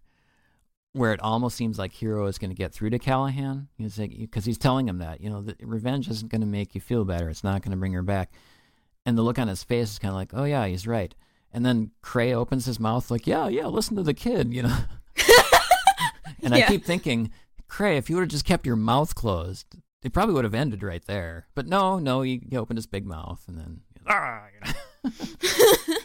where 0.92 1.14
it 1.14 1.20
almost 1.20 1.56
seems 1.56 1.78
like 1.78 1.92
Hiro 1.92 2.26
is 2.26 2.36
going 2.36 2.50
to 2.50 2.56
get 2.56 2.72
through 2.72 2.90
to 2.90 2.98
Callahan. 2.98 3.68
He's 3.78 3.98
like, 3.98 4.10
because 4.10 4.44
he's 4.44 4.58
telling 4.58 4.86
him 4.86 4.98
that, 4.98 5.22
you 5.22 5.30
know, 5.30 5.40
that 5.40 5.56
revenge 5.62 6.06
isn't 6.08 6.30
going 6.30 6.42
to 6.42 6.46
make 6.46 6.74
you 6.74 6.82
feel 6.82 7.06
better. 7.06 7.30
It's 7.30 7.42
not 7.42 7.62
going 7.62 7.70
to 7.70 7.78
bring 7.78 7.94
her 7.94 8.02
back. 8.02 8.30
And 9.06 9.16
the 9.16 9.22
look 9.22 9.38
on 9.38 9.48
his 9.48 9.64
face 9.64 9.92
is 9.92 9.98
kind 9.98 10.10
of 10.10 10.16
like, 10.16 10.32
oh 10.34 10.44
yeah, 10.44 10.66
he's 10.66 10.86
right. 10.86 11.14
And 11.50 11.64
then 11.64 11.92
Krei 12.02 12.34
opens 12.34 12.66
his 12.66 12.78
mouth 12.78 13.10
like, 13.10 13.26
yeah, 13.26 13.48
yeah, 13.48 13.66
listen 13.66 13.96
to 13.96 14.02
the 14.02 14.14
kid, 14.14 14.52
you 14.52 14.62
know. 14.62 14.76
and 16.42 16.54
I 16.54 16.62
keep 16.62 16.84
thinking, 16.84 17.30
Krei, 17.68 17.96
if 17.96 18.10
you 18.10 18.16
would 18.16 18.22
have 18.22 18.30
just 18.30 18.44
kept 18.44 18.66
your 18.66 18.76
mouth 18.76 19.14
closed, 19.14 19.66
it 20.02 20.12
probably 20.12 20.34
would 20.34 20.44
have 20.44 20.54
ended 20.54 20.82
right 20.82 21.04
there. 21.06 21.46
But 21.54 21.66
no, 21.66 21.98
no, 21.98 22.22
he, 22.22 22.42
he 22.48 22.56
opened 22.56 22.78
his 22.78 22.86
big 22.86 23.06
mouth 23.06 23.42
and 23.48 23.58
then, 23.58 23.80
ah, 24.06 24.44
you 24.52 24.72
know. 24.72 25.96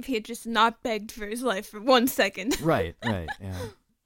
if 0.00 0.06
he 0.06 0.14
had 0.14 0.24
just 0.24 0.46
not 0.46 0.82
begged 0.82 1.12
for 1.12 1.26
his 1.26 1.42
life 1.42 1.68
for 1.68 1.80
one 1.80 2.06
second. 2.08 2.60
right, 2.62 2.94
right, 3.04 3.28
yeah. 3.40 3.56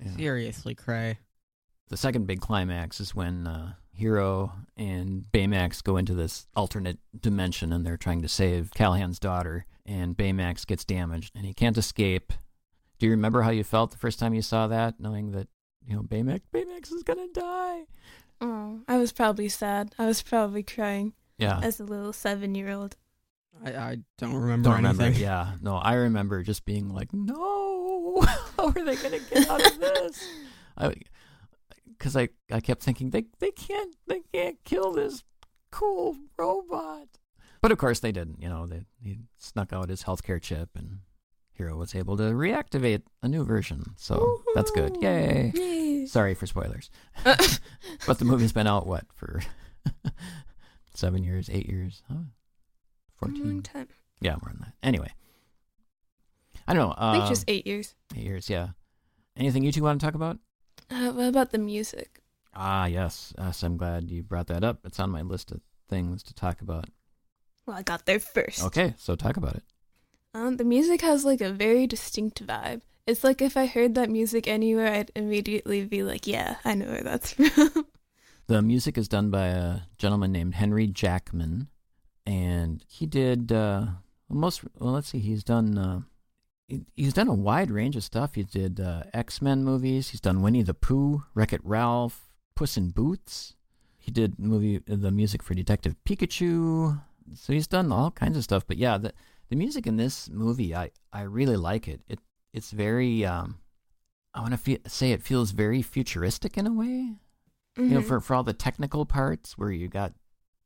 yeah. 0.05 0.17
Seriously, 0.17 0.75
Krei. 0.75 1.17
the 1.89 1.97
second 1.97 2.27
big 2.27 2.41
climax 2.41 3.01
is 3.01 3.15
when 3.15 3.47
uh, 3.47 3.73
Hiro 3.93 4.53
and 4.77 5.25
Baymax 5.33 5.83
go 5.83 5.97
into 5.97 6.15
this 6.15 6.47
alternate 6.55 6.99
dimension 7.19 7.73
and 7.73 7.87
they're 7.87 7.97
trying 7.97 8.23
to 8.23 8.29
save 8.29 8.73
Callahan's 8.75 9.19
daughter, 9.19 9.67
and 9.87 10.17
Baymax 10.17 10.67
gets 10.67 10.85
damaged 10.85 11.33
and 11.35 11.47
he 11.47 11.55
can't 11.55 11.79
escape. 11.79 12.33
Do 12.99 13.07
you 13.07 13.11
remember 13.13 13.43
how 13.43 13.51
you 13.51 13.65
felt 13.65 13.91
the 13.91 13.99
first 13.99 14.19
time 14.19 14.35
you 14.35 14.43
saw 14.43 14.67
that, 14.69 14.99
knowing 15.01 15.31
that 15.33 15.49
you 15.87 15.95
know 15.97 16.03
Baymax 16.03 16.41
Baymax 16.53 16.93
is 16.93 17.03
gonna 17.03 17.29
die? 17.33 17.85
Oh, 18.41 18.81
I 18.89 18.99
was 18.99 19.13
probably 19.13 19.49
sad. 19.49 19.95
I 19.99 20.07
was 20.07 20.23
probably 20.23 20.63
crying 20.65 21.13
Yeah, 21.39 21.61
as 21.63 21.79
a 21.81 21.85
little 21.85 22.13
seven-year-old. 22.13 22.97
I, 23.65 23.71
I 23.71 23.99
don't 24.19 24.35
remember 24.35 24.71
don't 24.71 24.77
remember. 24.77 25.03
anything. 25.05 25.23
Yeah, 25.23 25.53
no, 25.61 25.77
I 25.77 25.95
remember 25.95 26.43
just 26.43 26.65
being 26.65 26.89
like, 26.89 27.13
no, 27.13 28.21
how 28.57 28.67
are 28.69 28.73
they 28.73 28.97
gonna 28.97 29.19
get 29.19 29.49
out 29.49 29.65
of 29.65 29.79
this? 29.81 30.29
I, 30.77 30.95
because 31.87 32.17
I, 32.17 32.29
I 32.51 32.61
kept 32.61 32.83
thinking 32.83 33.11
they 33.11 33.25
they 33.39 33.51
can't 33.51 33.95
they 34.07 34.21
can't 34.33 34.59
kill 34.65 34.93
this 34.93 35.23
cool 35.71 36.17
robot. 36.37 37.09
But 37.61 37.73
of 37.73 37.79
course 37.79 38.01
they 38.01 38.13
didn't. 38.13 38.43
You 38.43 38.49
know, 38.49 38.67
they 38.67 38.85
he 39.03 39.19
snuck 39.39 39.73
out 39.73 39.89
his 39.89 40.05
healthcare 40.05 40.41
chip, 40.43 40.71
and 40.75 40.99
Hiro 41.53 41.77
was 41.77 41.95
able 41.95 42.17
to 42.19 42.25
reactivate 42.25 43.03
a 43.23 43.29
new 43.29 43.45
version. 43.45 43.95
So 43.97 44.43
that's 44.55 44.71
good. 44.73 44.99
Yay! 45.01 45.53
Yay! 45.55 46.07
Sorry 46.07 46.35
for 46.35 46.47
spoilers, 46.47 46.91
uh. 47.25 47.37
but 48.07 48.19
the 48.19 48.25
movie's 48.25 48.53
been 48.53 48.67
out 48.67 48.87
what 48.87 49.07
for 49.15 49.41
seven 50.95 51.25
years, 51.25 51.49
eight 51.51 51.67
years, 51.67 52.03
huh? 52.11 52.25
Long 53.25 53.37
fourteen. 53.37 53.63
time. 53.63 53.89
Yeah, 54.21 54.33
more 54.43 54.51
than 54.53 54.61
that. 54.61 54.73
Anyway, 54.83 55.13
I 56.67 56.75
don't 56.75 56.89
know. 56.89 56.95
I 56.97 57.13
think 57.13 57.25
Uh, 57.25 57.29
just 57.29 57.45
eight 57.49 57.67
years. 57.67 57.95
eight 58.17 58.25
years. 58.25 58.49
Yeah. 58.49 58.69
Anything 59.37 59.65
you 59.65 59.73
two 59.73 59.83
want 59.83 60.01
to 60.01 60.07
talk 60.07 60.15
about? 60.15 60.39
Uh, 60.91 61.11
what 61.13 61.29
about 61.29 61.51
the 61.51 61.59
music? 61.59 62.21
Ah, 62.55 62.87
yes. 62.87 63.35
Yes, 63.37 63.63
I'm 63.63 63.77
glad 63.77 64.11
you 64.11 64.23
brought 64.23 64.47
that 64.47 64.63
up. 64.65 64.81
It's 64.85 65.01
on 65.01 65.11
my 65.11 65.23
list 65.23 65.51
of 65.51 65.61
things 65.89 66.23
to 66.25 66.35
talk 66.35 66.61
about. 66.61 66.89
Well, 67.67 67.77
I 67.77 67.83
got 67.83 68.07
there 68.07 68.21
first. 68.21 68.63
Okay, 68.63 68.95
so 68.97 69.17
talk 69.17 69.37
about 69.37 69.57
it. 69.57 69.65
Um, 70.35 70.57
the 70.57 70.65
music 70.65 71.01
has 71.03 71.25
like 71.25 71.41
a 71.41 71.53
very 71.53 71.87
distinct 71.87 72.47
vibe. 72.47 72.83
It's 73.07 73.23
like 73.25 73.43
if 73.43 73.57
I 73.57 73.67
heard 73.67 73.95
that 73.97 74.09
music 74.11 74.47
anywhere, 74.49 74.93
I'd 74.93 75.11
immediately 75.15 75.85
be 75.85 76.03
like, 76.03 76.27
"Yeah, 76.27 76.57
I 76.65 76.75
know 76.75 76.87
where 76.87 77.03
that's 77.03 77.33
from." 77.35 77.87
The 78.47 78.63
music 78.63 78.97
is 78.99 79.09
done 79.09 79.31
by 79.31 79.47
a 79.49 79.81
gentleman 79.99 80.33
named 80.33 80.55
Henry 80.55 80.87
Jackman, 80.87 81.69
and 82.27 82.85
he 82.89 83.07
did 83.07 83.53
uh, 83.53 83.87
most. 84.29 84.63
Well, 84.79 84.93
let's 84.95 85.09
see. 85.09 85.19
He's 85.19 85.45
done. 85.45 85.77
Uh, 85.79 86.01
he- 86.69 86.87
he's 86.97 87.13
done 87.13 87.29
a 87.29 87.35
wide 87.35 87.71
range 87.71 87.97
of 87.97 88.05
stuff. 88.05 88.35
He 88.35 88.43
did 88.45 88.81
uh, 88.81 89.05
X 89.13 89.43
Men 89.43 89.65
movies. 89.65 90.11
He's 90.11 90.21
done 90.21 90.43
Winnie 90.43 90.63
the 90.63 90.75
Pooh, 90.75 91.25
Wreck 91.35 91.53
It 91.53 91.61
Ralph, 91.65 92.31
Puss 92.57 92.77
in 92.77 92.91
Boots. 92.91 93.55
He 93.99 94.11
did 94.11 94.39
movie 94.39 94.81
the 94.87 95.11
music 95.11 95.43
for 95.43 95.55
Detective 95.55 95.97
Pikachu. 96.07 97.01
So 97.35 97.53
he's 97.53 97.67
done 97.67 97.91
all 97.91 98.11
kinds 98.11 98.37
of 98.37 98.45
stuff. 98.45 98.67
But 98.67 98.77
yeah, 98.79 98.99
the 98.99 99.13
the 99.51 99.57
music 99.57 99.87
in 99.87 99.97
this 99.97 100.29
movie, 100.31 100.75
I 100.75 100.91
I 101.13 101.23
really 101.23 101.57
like 101.57 101.89
it. 101.89 102.01
It 102.09 102.19
it's 102.53 102.71
very. 102.71 103.25
Um, 103.25 103.59
I 104.37 104.41
want 104.41 104.51
to 104.53 104.59
fe- 104.59 104.81
say 104.89 105.13
it 105.13 105.23
feels 105.23 105.53
very 105.53 105.81
futuristic 105.81 106.59
in 106.59 106.67
a 106.67 106.73
way 106.73 107.13
you 107.77 107.85
know 107.95 108.01
Mhm. 108.01 108.05
for 108.05 108.21
for 108.21 108.35
all 108.35 108.43
the 108.43 108.53
technical 108.53 109.07
parts 109.07 109.57
where 109.57 109.71
you 109.71 109.87
got 109.89 110.13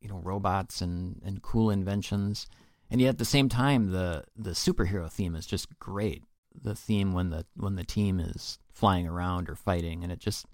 you 0.01 0.09
know 0.09 0.21
robots 0.23 0.81
and 0.81 1.21
and 1.25 1.43
cool 1.43 1.71
inventions 1.71 2.47
and 2.91 3.01
yet 3.01 3.11
at 3.11 3.19
the 3.19 3.25
same 3.25 3.49
time 3.49 3.91
the 3.91 4.25
the 4.37 4.51
superhero 4.51 5.11
theme 5.11 5.35
is 5.35 5.47
just 5.47 5.79
great 5.79 6.25
the 6.61 6.75
theme 6.75 7.13
when 7.13 7.31
the 7.31 7.45
when 7.57 7.77
the 7.77 7.85
team 7.85 8.19
is 8.21 8.59
flying 8.73 9.07
around 9.07 9.49
or 9.49 9.55
fighting 9.55 10.03
and 10.03 10.13
it 10.13 10.19
just 10.19 10.47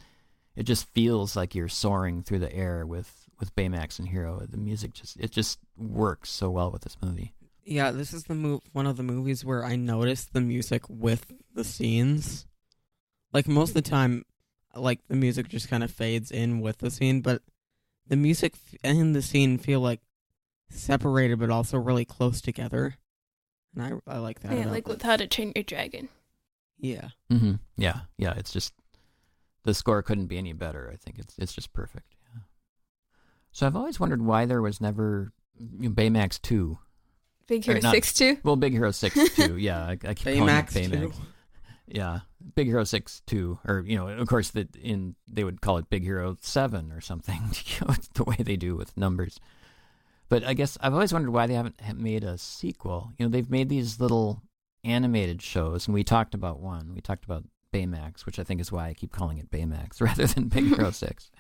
it 0.57 0.65
just 0.65 0.89
feels 0.91 1.35
like 1.37 1.55
you're 1.55 1.69
soaring 1.69 2.23
through 2.23 2.39
the 2.39 2.53
air 2.55 2.87
with 2.87 3.29
with 3.41 3.55
Baymax 3.57 3.99
and 3.99 4.09
Hiro 4.09 4.41
the 4.49 4.57
music 4.57 4.93
just 4.95 5.17
it 5.19 5.31
just 5.31 5.59
works 5.77 6.31
so 6.31 6.51
well 6.51 6.71
with 6.71 6.83
this 6.83 6.97
movie 7.03 7.35
Yeah, 7.67 7.93
this 7.93 8.13
is 8.13 8.25
the 8.25 8.35
move. 8.35 8.61
One 8.73 8.87
of 8.87 8.99
the 8.99 9.03
movies 9.03 9.43
where 9.43 9.65
I 9.65 9.75
noticed 9.75 10.35
the 10.35 10.43
music 10.43 10.83
with 10.89 11.33
the 11.55 11.65
scenes. 11.65 12.47
Like 13.33 13.49
most 13.49 13.71
of 13.71 13.75
the 13.75 13.91
time, 13.91 14.25
like 14.77 15.01
the 15.09 15.17
music 15.17 15.49
just 15.49 15.71
kind 15.71 15.83
of 15.83 15.91
fades 15.91 16.31
in 16.31 16.61
with 16.61 16.79
the 16.79 16.91
scene, 16.91 17.23
but 17.23 17.41
the 18.09 18.17
music 18.17 18.55
and 18.83 19.15
the 19.15 19.23
scene 19.23 19.59
feel 19.59 19.81
like 19.81 20.01
separated, 20.71 21.39
but 21.39 21.51
also 21.51 21.79
really 21.79 22.05
close 22.05 22.41
together. 22.41 22.97
And 23.77 24.01
I 24.07 24.13
I 24.15 24.19
like 24.19 24.41
that. 24.41 24.57
yeah, 24.57 24.67
like 24.71 24.87
with 24.89 25.03
How 25.03 25.17
to 25.17 25.27
Train 25.27 25.53
Your 25.57 25.65
Dragon. 25.65 26.09
yeah. 26.79 27.09
mm-hmm. 27.33 27.55
yeah 27.77 28.01
yeah 28.19 28.35
it's 28.37 28.53
just 28.53 28.73
the 29.65 29.73
score 29.75 30.03
couldn't 30.03 30.27
be 30.27 30.39
any 30.39 30.53
better 30.53 30.91
I 30.93 30.97
think 30.97 31.19
it's 31.19 31.35
it's 31.39 31.55
just 31.55 31.73
perfect 31.73 32.15
yeah 32.35 32.43
so 33.53 33.67
I've 33.67 33.77
always 33.77 33.99
wondered 33.99 34.23
why 34.23 34.45
there 34.45 34.61
was 34.63 34.81
never 34.81 35.33
you 35.59 35.89
know, 35.89 35.95
Baymax 35.95 36.41
2 36.43 36.79
Big 37.47 37.63
Or 37.69 37.73
Hero 37.73 37.83
not- 37.83 37.95
Six 37.95 38.13
Two. 38.15 38.39
Well, 38.43 38.57
Big 38.57 38.73
Hero 38.73 38.91
Six 38.91 39.35
two. 39.35 39.57
Yeah, 39.59 39.85
I, 39.85 39.91
I 39.93 40.15
keep 40.15 40.25
calling 40.37 40.49
it 40.49 40.67
Baymax 40.67 40.91
too. 40.91 41.13
Yeah, 41.87 42.21
Big 42.55 42.67
Hero 42.67 42.85
Six 42.85 43.23
two, 43.27 43.59
or 43.67 43.85
you 43.87 43.97
know, 43.97 44.09
of 44.09 44.27
course, 44.29 44.51
that 44.51 44.75
in 44.77 45.17
they 45.29 45.45
would 45.45 45.61
call 45.61 45.79
it 45.79 45.91
Big 45.91 46.03
Hero 46.03 46.37
Seven 46.41 46.91
or 46.93 47.01
something. 47.01 47.41
you 47.67 47.87
know, 47.87 47.95
the 48.15 48.25
way 48.25 48.37
they 48.39 48.57
do 48.57 48.77
with 48.77 48.97
numbers. 48.97 49.39
But 50.29 50.45
I 50.45 50.55
guess 50.55 50.79
I've 50.81 50.95
always 50.95 51.13
wondered 51.13 51.31
why 51.31 51.47
they 51.47 51.55
haven't 51.55 51.81
made 51.97 52.25
a 52.25 52.39
sequel. 52.39 53.13
You 53.19 53.27
know, 53.27 53.31
they've 53.31 53.51
made 53.51 53.69
these 53.69 54.01
little 54.01 54.43
animated 54.83 55.43
shows, 55.43 55.87
and 55.87 55.95
we 55.95 56.05
talked 56.05 56.35
about 56.35 56.61
one. 56.61 56.95
We 56.95 57.01
talked 57.01 57.25
about 57.25 57.45
Baymax, 57.73 58.25
which 58.25 58.39
I 58.39 58.45
think 58.45 58.61
is 58.61 58.73
why 58.73 58.89
I 58.89 58.95
keep 58.95 59.13
calling 59.13 59.39
it 59.39 59.51
Baymax 59.51 60.01
rather 60.01 60.27
than 60.27 60.49
Big 60.49 60.75
Hero 60.75 60.91
Six. 60.93 61.31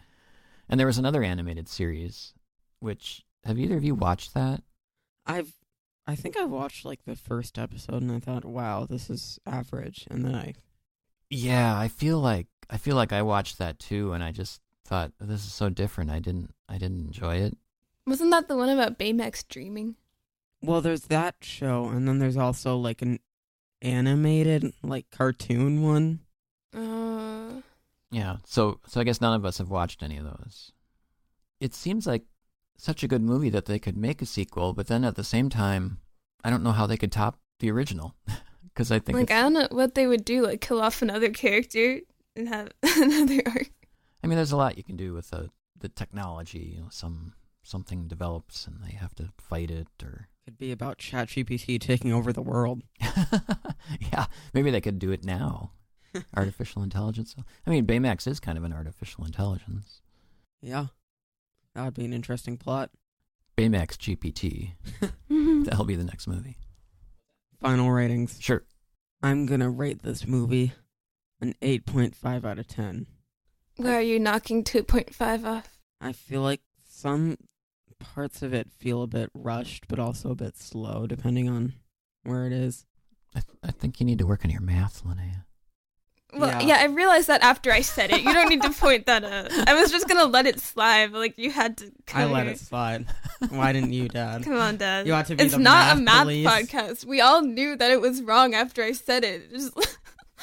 And 0.68 0.78
there 0.78 0.86
was 0.86 0.98
another 0.98 1.22
animated 1.22 1.68
series, 1.68 2.34
which 2.80 3.22
have 3.44 3.58
either 3.58 3.76
of 3.76 3.84
you 3.84 3.94
watched 3.94 4.34
that? 4.34 4.62
I've 5.26 5.52
I 6.06 6.14
think 6.14 6.36
I 6.36 6.44
watched 6.44 6.84
like 6.84 7.04
the 7.04 7.16
first 7.16 7.58
episode 7.58 8.02
and 8.02 8.12
I 8.12 8.18
thought, 8.20 8.44
wow, 8.44 8.86
this 8.88 9.08
is 9.08 9.38
average, 9.46 10.06
and 10.10 10.24
then 10.24 10.34
I 10.34 10.54
Yeah, 11.30 11.78
I 11.78 11.88
feel 11.88 12.20
like 12.20 12.46
I 12.70 12.76
feel 12.76 12.96
like 12.96 13.12
I 13.12 13.22
watched 13.22 13.58
that 13.58 13.78
too, 13.78 14.12
and 14.12 14.22
I 14.22 14.30
just 14.32 14.60
thought 14.84 15.12
this 15.18 15.44
is 15.44 15.52
so 15.52 15.68
different. 15.70 16.10
I 16.10 16.18
didn't 16.18 16.54
I 16.68 16.78
didn't 16.78 17.00
enjoy 17.06 17.36
it. 17.36 17.56
Wasn't 18.06 18.30
that 18.32 18.48
the 18.48 18.56
one 18.56 18.68
about 18.68 18.98
Baymax 18.98 19.46
dreaming? 19.48 19.96
well, 20.62 20.80
there's 20.80 21.02
that 21.02 21.36
show, 21.42 21.86
and 21.86 22.08
then 22.08 22.18
there's 22.18 22.38
also 22.38 22.76
like 22.76 23.02
an 23.02 23.18
animated 23.82 24.72
like 24.82 25.10
cartoon 25.10 25.82
one. 25.82 26.20
Uh, 26.74 27.60
Yeah, 28.10 28.36
so 28.44 28.80
so 28.86 29.00
I 29.00 29.04
guess 29.04 29.20
none 29.20 29.34
of 29.34 29.44
us 29.44 29.58
have 29.58 29.70
watched 29.70 30.02
any 30.02 30.16
of 30.16 30.24
those. 30.24 30.72
It 31.60 31.74
seems 31.74 32.06
like 32.06 32.24
such 32.76 33.02
a 33.02 33.08
good 33.08 33.22
movie 33.22 33.50
that 33.50 33.66
they 33.66 33.78
could 33.78 33.96
make 33.96 34.20
a 34.22 34.26
sequel, 34.26 34.72
but 34.72 34.86
then 34.88 35.04
at 35.04 35.14
the 35.16 35.24
same 35.24 35.48
time, 35.48 35.98
I 36.42 36.50
don't 36.50 36.62
know 36.62 36.72
how 36.72 36.86
they 36.86 36.96
could 36.96 37.12
top 37.12 37.38
the 37.60 37.70
original 37.70 38.14
because 38.68 38.90
I 38.90 38.98
think 38.98 39.16
like 39.16 39.24
it's- 39.24 39.38
I 39.38 39.42
don't 39.42 39.52
know 39.54 39.68
what 39.70 39.94
they 39.94 40.06
would 40.06 40.24
do, 40.24 40.42
like 40.44 40.60
kill 40.60 40.80
off 40.80 41.00
another 41.02 41.30
character 41.30 42.00
and 42.36 42.48
have 42.48 42.70
another 42.82 43.42
arc. 43.46 43.70
I 44.22 44.26
mean, 44.26 44.36
there's 44.36 44.52
a 44.52 44.56
lot 44.56 44.76
you 44.76 44.82
can 44.84 44.96
do 44.96 45.12
with 45.14 45.30
the 45.30 45.50
the 45.78 45.88
technology. 45.88 46.72
You 46.76 46.80
know, 46.82 46.88
some 46.90 47.34
something 47.62 48.08
develops 48.08 48.66
and 48.66 48.82
they 48.82 48.92
have 48.96 49.14
to 49.16 49.30
fight 49.38 49.70
it, 49.70 49.86
or 50.02 50.28
it 50.42 50.44
could 50.50 50.58
be 50.58 50.72
about 50.72 50.98
ChatGPT 50.98 51.80
taking 51.80 52.12
over 52.12 52.32
the 52.32 52.42
world. 52.42 52.82
yeah, 53.00 54.26
maybe 54.52 54.70
they 54.70 54.80
could 54.80 54.98
do 54.98 55.10
it 55.12 55.24
now. 55.24 55.72
Artificial 56.36 56.82
intelligence. 56.82 57.34
I 57.66 57.70
mean, 57.70 57.86
Baymax 57.86 58.26
is 58.28 58.38
kind 58.40 58.56
of 58.56 58.62
an 58.64 58.72
artificial 58.72 59.24
intelligence. 59.24 60.00
Yeah, 60.62 60.86
that 61.74 61.84
would 61.84 61.94
be 61.94 62.04
an 62.04 62.12
interesting 62.12 62.56
plot. 62.56 62.90
Baymax 63.56 63.96
GPT. 63.96 64.72
That'll 65.64 65.84
be 65.84 65.96
the 65.96 66.04
next 66.04 66.26
movie. 66.26 66.56
Final 67.60 67.90
ratings. 67.90 68.38
Sure. 68.40 68.64
I'm 69.22 69.46
gonna 69.46 69.70
rate 69.70 70.02
this 70.02 70.26
movie 70.26 70.72
an 71.40 71.54
8.5 71.62 72.44
out 72.44 72.58
of 72.58 72.66
10. 72.66 73.06
Where 73.76 73.98
are 73.98 74.02
you 74.02 74.18
knocking 74.20 74.62
two 74.64 74.82
point 74.84 75.14
five 75.14 75.44
off? 75.44 75.80
I 76.00 76.12
feel 76.12 76.42
like 76.42 76.60
some 76.88 77.36
parts 77.98 78.42
of 78.42 78.54
it 78.54 78.70
feel 78.70 79.02
a 79.02 79.06
bit 79.08 79.30
rushed, 79.34 79.88
but 79.88 79.98
also 79.98 80.30
a 80.30 80.36
bit 80.36 80.56
slow, 80.56 81.06
depending 81.06 81.48
on 81.48 81.74
where 82.22 82.46
it 82.46 82.52
is. 82.52 82.86
I, 83.34 83.40
th- 83.40 83.58
I 83.64 83.72
think 83.72 83.98
you 83.98 84.06
need 84.06 84.18
to 84.18 84.26
work 84.26 84.44
on 84.44 84.50
your 84.50 84.60
math, 84.60 85.02
Linnea. 85.04 85.44
Well, 86.36 86.50
Yeah. 86.62 86.66
yeah. 86.68 86.76
I 86.80 86.84
realized 86.86 87.28
that 87.28 87.42
after 87.42 87.70
I 87.72 87.80
said 87.82 88.10
it. 88.12 88.22
You 88.22 88.32
don't 88.32 88.48
need 88.48 88.62
to 88.62 88.70
point 88.80 89.06
that 89.06 89.24
out. 89.24 89.52
I 89.68 89.74
was 89.74 89.90
just 89.90 90.08
gonna 90.08 90.24
let 90.24 90.46
it 90.46 90.60
slide, 90.60 91.12
but 91.12 91.18
like 91.18 91.38
you 91.38 91.50
had 91.50 91.76
to. 91.78 91.92
I 92.12 92.24
let 92.24 92.46
it 92.46 92.58
slide. 92.58 93.06
Why 93.50 93.72
didn't 93.72 93.92
you, 93.92 94.08
Dad? 94.08 94.42
Come 94.44 94.56
on, 94.56 94.76
Dad. 94.76 95.06
You 95.06 95.14
ought 95.14 95.26
to 95.26 95.34
be 95.36 95.42
it's 95.44 95.54
the 95.54 95.60
not 95.60 95.86
math 95.86 95.98
a 95.98 96.00
math 96.00 96.22
police. 96.24 96.46
podcast. 96.46 97.04
We 97.04 97.20
all 97.20 97.42
knew 97.42 97.76
that 97.76 97.90
it 97.90 98.00
was 98.00 98.22
wrong 98.22 98.54
after 98.54 98.82
I 98.82 98.92
said 98.92 99.24
it. 99.24 99.50
Just 99.52 99.74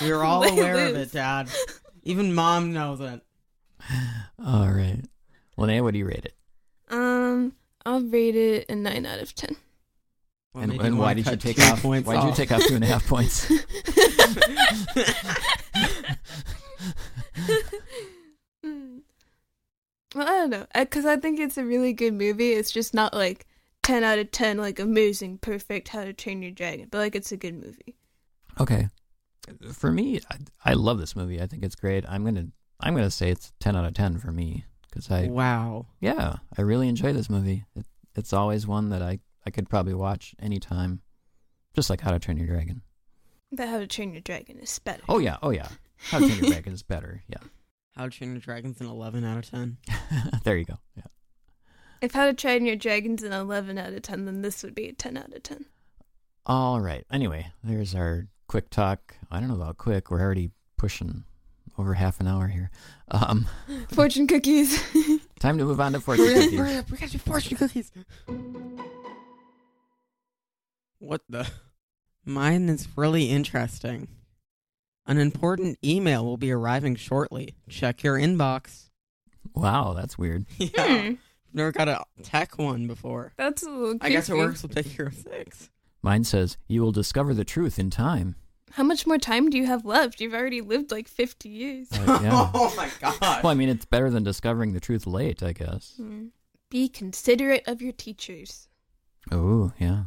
We 0.02 0.12
were 0.12 0.24
all 0.24 0.40
let 0.42 0.54
aware 0.54 0.88
of 0.88 0.96
it, 0.96 1.12
Dad. 1.12 1.50
Even 2.04 2.34
Mom 2.34 2.74
knows 2.74 3.00
it. 3.02 3.22
All 4.44 4.70
right. 4.70 5.02
Linnea, 5.58 5.82
what 5.84 5.94
do 5.94 6.00
you 6.00 6.06
rate 6.06 6.26
it? 6.26 6.34
Um, 6.90 7.54
I'll 7.86 8.02
rate 8.02 8.36
it 8.36 8.66
a 8.70 8.76
nine 8.76 9.06
out 9.06 9.20
of 9.20 9.34
ten. 9.36 9.56
What 10.54 10.64
and 10.66 10.82
and 10.82 11.00
why 11.00 11.14
did 11.14 11.28
you 11.28 11.38
take 11.38 11.60
off? 11.60 11.82
points 11.82 12.08
Why 12.08 12.16
did 12.20 12.26
you 12.26 12.36
take 12.36 12.52
off 12.52 12.64
two 12.64 12.76
and 12.76 12.84
a 12.84 12.88
half 12.88 13.08
points? 13.08 13.50
Well, 20.14 20.28
I 20.28 20.32
don't 20.32 20.50
know, 20.50 20.66
because 20.78 21.06
I 21.06 21.16
think 21.16 21.40
it's 21.40 21.58
a 21.58 21.64
really 21.64 21.94
good 21.94 22.14
movie. 22.14 22.52
It's 22.52 22.72
just 22.72 22.94
not 22.94 23.14
like 23.14 23.46
ten 23.82 24.04
out 24.04 24.20
of 24.20 24.32
ten, 24.32 24.58
like 24.58 24.80
amazing, 24.80 25.38
perfect. 25.38 25.88
How 25.90 26.04
to 26.04 26.14
Train 26.14 26.42
Your 26.42 26.52
Dragon, 26.52 26.88
but 26.92 26.98
like 26.98 27.16
it's 27.16 27.32
a 27.32 27.38
good 27.38 27.56
movie. 27.56 27.96
Okay. 28.60 28.90
For 29.72 29.92
me, 29.92 30.20
I, 30.30 30.72
I 30.72 30.74
love 30.74 31.00
this 31.00 31.16
movie. 31.16 31.42
I 31.42 31.48
think 31.48 31.64
it's 31.64 31.76
great. 31.76 32.04
I'm 32.08 32.26
gonna 32.26 32.48
I'm 32.80 32.94
gonna 32.94 33.10
say 33.10 33.30
it's 33.30 33.54
ten 33.60 33.76
out 33.76 33.86
of 33.86 33.94
ten 33.94 34.18
for 34.18 34.32
me 34.32 34.66
because 34.90 35.10
I 35.10 35.28
wow. 35.28 35.88
yeah 36.02 36.36
I 36.58 36.62
really 36.62 36.90
enjoy 36.90 37.14
this 37.14 37.30
movie. 37.30 37.66
It, 37.76 37.86
it's 38.16 38.34
always 38.34 38.68
one 38.68 38.90
that 38.90 39.02
I 39.02 39.20
I 39.46 39.50
could 39.52 39.70
probably 39.70 39.94
watch 39.94 40.36
anytime, 40.40 41.02
just 41.76 41.90
like 41.90 42.02
How 42.02 42.12
to 42.12 42.20
Train 42.20 42.38
Your 42.38 42.48
Dragon. 42.48 42.82
But 43.52 43.68
How 43.68 43.80
to 43.80 43.88
Train 43.88 44.12
Your 44.14 44.22
Dragon 44.22 44.60
is 44.60 44.80
better. 44.80 45.02
Oh 45.10 45.20
yeah, 45.20 45.38
oh 45.42 45.50
yeah. 45.50 45.68
How 45.98 46.20
to 46.20 46.28
Train 46.28 46.40
Your 46.44 46.52
Dragon 46.52 46.74
is 46.74 46.84
better. 46.84 47.24
Yeah. 47.28 47.38
How 47.96 48.06
to 48.06 48.10
Train 48.10 48.32
Your 48.32 48.40
Dragon's 48.40 48.80
an 48.80 48.88
11 48.88 49.24
out 49.26 49.38
of 49.40 49.50
10. 49.50 49.78
there 50.44 50.56
you 50.58 50.66
go. 50.66 50.78
Yeah. 50.96 51.04
If 52.02 52.14
How 52.14 52.26
to 52.26 52.34
Train 52.34 52.66
Your 52.66 52.76
Dragon's 52.76 53.22
an 53.22 53.32
eleven 53.32 53.78
out 53.78 53.94
of 53.94 54.02
ten, 54.02 54.26
then 54.26 54.42
this 54.42 54.64
would 54.64 54.74
be 54.74 54.88
a 54.90 54.94
ten 54.94 55.18
out 55.18 55.32
of 55.34 55.44
ten. 55.44 55.66
All 56.48 56.82
right. 56.82 57.06
Anyway, 57.12 57.52
there's 57.64 57.94
our 57.94 58.26
quick 58.48 58.72
talk. 58.72 59.16
I 59.30 59.40
don't 59.40 59.50
know 59.50 59.56
about 59.56 59.78
quick. 59.78 60.10
We're 60.10 60.20
already 60.20 60.50
pushing 60.78 61.26
over 61.78 61.94
half 61.94 62.20
an 62.20 62.28
hour 62.28 62.48
here. 62.48 62.72
Um, 63.10 63.48
Fortune 63.90 64.26
cookies. 64.26 64.82
time 65.40 65.60
to 65.60 65.64
move 65.66 65.80
on 65.80 65.94
to 65.94 66.00
fortune 66.00 66.26
Hurry 66.26 66.34
up, 66.38 66.42
cookies. 66.46 66.60
hurry 66.60 66.76
up. 66.78 66.90
We 66.92 66.98
got 66.98 67.14
your 67.14 67.20
fortune 67.20 67.58
cookies. 67.58 67.92
What 71.02 71.22
the? 71.28 71.48
Mine 72.26 72.70
is 72.70 72.88
really 72.96 73.32
interesting. 73.32 74.08
An 75.08 75.18
important 75.18 75.80
email 75.84 76.24
will 76.24 76.38
be 76.38 76.52
arriving 76.52 76.96
shortly. 76.96 77.56
Check 77.68 78.04
your 78.04 78.18
inbox. 78.18 78.90
Wow, 79.56 79.94
that's 79.94 80.18
weird. 80.18 80.46
Yeah. 80.60 81.02
Hmm. 81.02 81.14
Never 81.54 81.72
got 81.72 81.88
a 81.88 82.04
tech 82.22 82.58
one 82.60 82.86
before. 82.86 83.34
That's 83.36 83.64
a 83.64 83.70
little 83.70 83.98
creepy. 83.98 84.06
I 84.06 84.10
guess 84.10 84.30
it 84.30 84.38
works 84.38 84.62
with 84.62 84.76
Big 84.76 84.86
Hero 84.86 85.10
6. 85.10 85.70
Mine 86.04 86.24
says, 86.24 86.58
You 86.68 86.82
will 86.84 86.94
discover 86.94 87.34
the 87.34 87.44
truth 87.44 87.80
in 87.80 87.90
time. 87.90 88.36
How 88.70 88.84
much 88.84 89.06
more 89.08 89.18
time 89.18 89.50
do 89.50 89.58
you 89.58 89.66
have 89.66 89.84
left? 89.84 90.22
You've 90.22 90.36
already 90.36 90.62
lived 90.62 90.92
like 90.92 91.08
50 91.08 91.50
years. 91.50 91.88
Uh, 91.92 92.20
yeah. 92.24 92.52
oh 92.54 92.74
my 92.78 92.90
god. 93.02 93.20
Well, 93.44 93.52
I 93.52 93.56
mean, 93.56 93.70
it's 93.70 93.86
better 93.86 94.12
than 94.12 94.24
discovering 94.24 94.74
the 94.74 94.80
truth 94.80 95.08
late, 95.08 95.42
I 95.42 95.52
guess. 95.54 95.96
Hmm. 95.98 96.28
Be 96.70 96.88
considerate 96.88 97.68
of 97.68 97.82
your 97.82 97.92
teachers. 97.92 98.70
Oh, 99.32 99.74
yeah. 99.80 100.04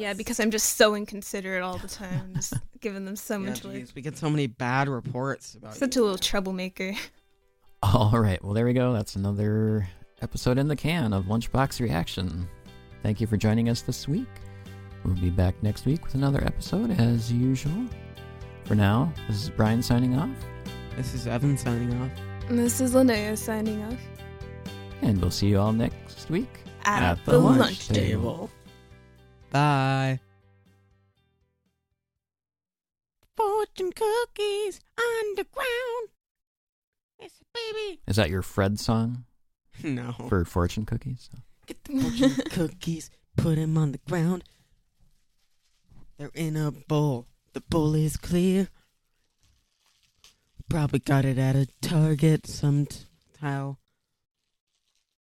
Yeah, 0.00 0.14
because 0.14 0.40
I'm 0.40 0.50
just 0.50 0.76
so 0.76 0.94
inconsiderate 0.94 1.62
all 1.62 1.76
the 1.78 1.88
time. 1.88 2.32
just 2.34 2.54
giving 2.80 3.04
them 3.04 3.16
so 3.16 3.34
Yeah, 3.38 3.50
much 3.50 3.64
like 3.64 3.74
geez, 3.74 3.94
we 3.94 4.02
get 4.02 4.16
so 4.16 4.30
many 4.30 4.46
bad 4.46 4.88
reports 4.88 5.54
about 5.54 5.74
such 5.74 5.96
you. 5.96 6.02
a 6.02 6.04
little 6.04 6.18
troublemaker. 6.18 6.92
All 7.82 8.12
right. 8.18 8.42
Well, 8.42 8.54
there 8.54 8.64
we 8.66 8.72
go. 8.72 8.92
That's 8.92 9.16
another 9.16 9.88
episode 10.22 10.58
in 10.58 10.68
the 10.68 10.76
can 10.76 11.12
of 11.12 11.24
Lunchbox 11.26 11.80
Reaction. 11.80 12.48
Thank 13.02 13.20
you 13.20 13.26
for 13.26 13.36
joining 13.36 13.68
us 13.68 13.82
this 13.82 14.06
week. 14.08 14.28
We'll 15.04 15.14
be 15.14 15.30
back 15.30 15.62
next 15.62 15.86
week 15.86 16.04
with 16.04 16.14
another 16.14 16.42
episode 16.44 16.90
as 17.00 17.32
usual. 17.32 17.86
For 18.66 18.74
now, 18.74 19.12
this 19.28 19.42
is 19.42 19.50
Brian 19.50 19.82
signing 19.82 20.18
off, 20.18 20.30
This 20.96 21.14
is 21.14 21.26
Evan 21.26 21.56
signing 21.56 21.92
off. 22.02 22.10
And 22.48 22.58
this 22.58 22.80
is 22.80 22.94
Linnea 22.94 23.36
signing 23.38 23.82
off. 23.84 23.98
and 25.02 25.20
we'll 25.20 25.30
see 25.30 25.48
you 25.48 25.58
all 25.58 25.72
next 25.72 26.28
week. 26.28 26.48
At, 26.84 27.02
At 27.02 27.24
the, 27.24 27.32
the 27.32 27.38
lunch, 27.38 27.58
lunch 27.60 27.88
table. 27.88 28.00
table. 28.02 28.50
Bye. 29.50 30.20
Fortune 33.36 33.92
cookies 33.92 34.80
underground. 34.98 36.08
It's 37.18 37.40
a 37.40 37.44
baby. 37.54 38.00
Is 38.06 38.16
that 38.16 38.30
your 38.30 38.42
Fred 38.42 38.78
song 38.78 39.24
No. 39.82 40.14
for 40.28 40.44
fortune 40.44 40.84
cookies? 40.84 41.30
Get 41.66 41.82
the 41.84 42.00
fortune 42.00 42.34
cookies, 42.50 43.10
put 43.36 43.58
'em 43.58 43.76
on 43.78 43.92
the 43.92 43.98
ground. 44.08 44.44
They're 46.18 46.30
in 46.34 46.56
a 46.56 46.70
bowl. 46.70 47.26
The 47.54 47.60
bowl 47.62 47.94
is 47.94 48.16
clear. 48.16 48.68
Probably 50.68 50.98
got 51.00 51.24
it 51.24 51.38
at 51.38 51.56
a 51.56 51.66
Target 51.80 52.46
somehow. 52.46 53.76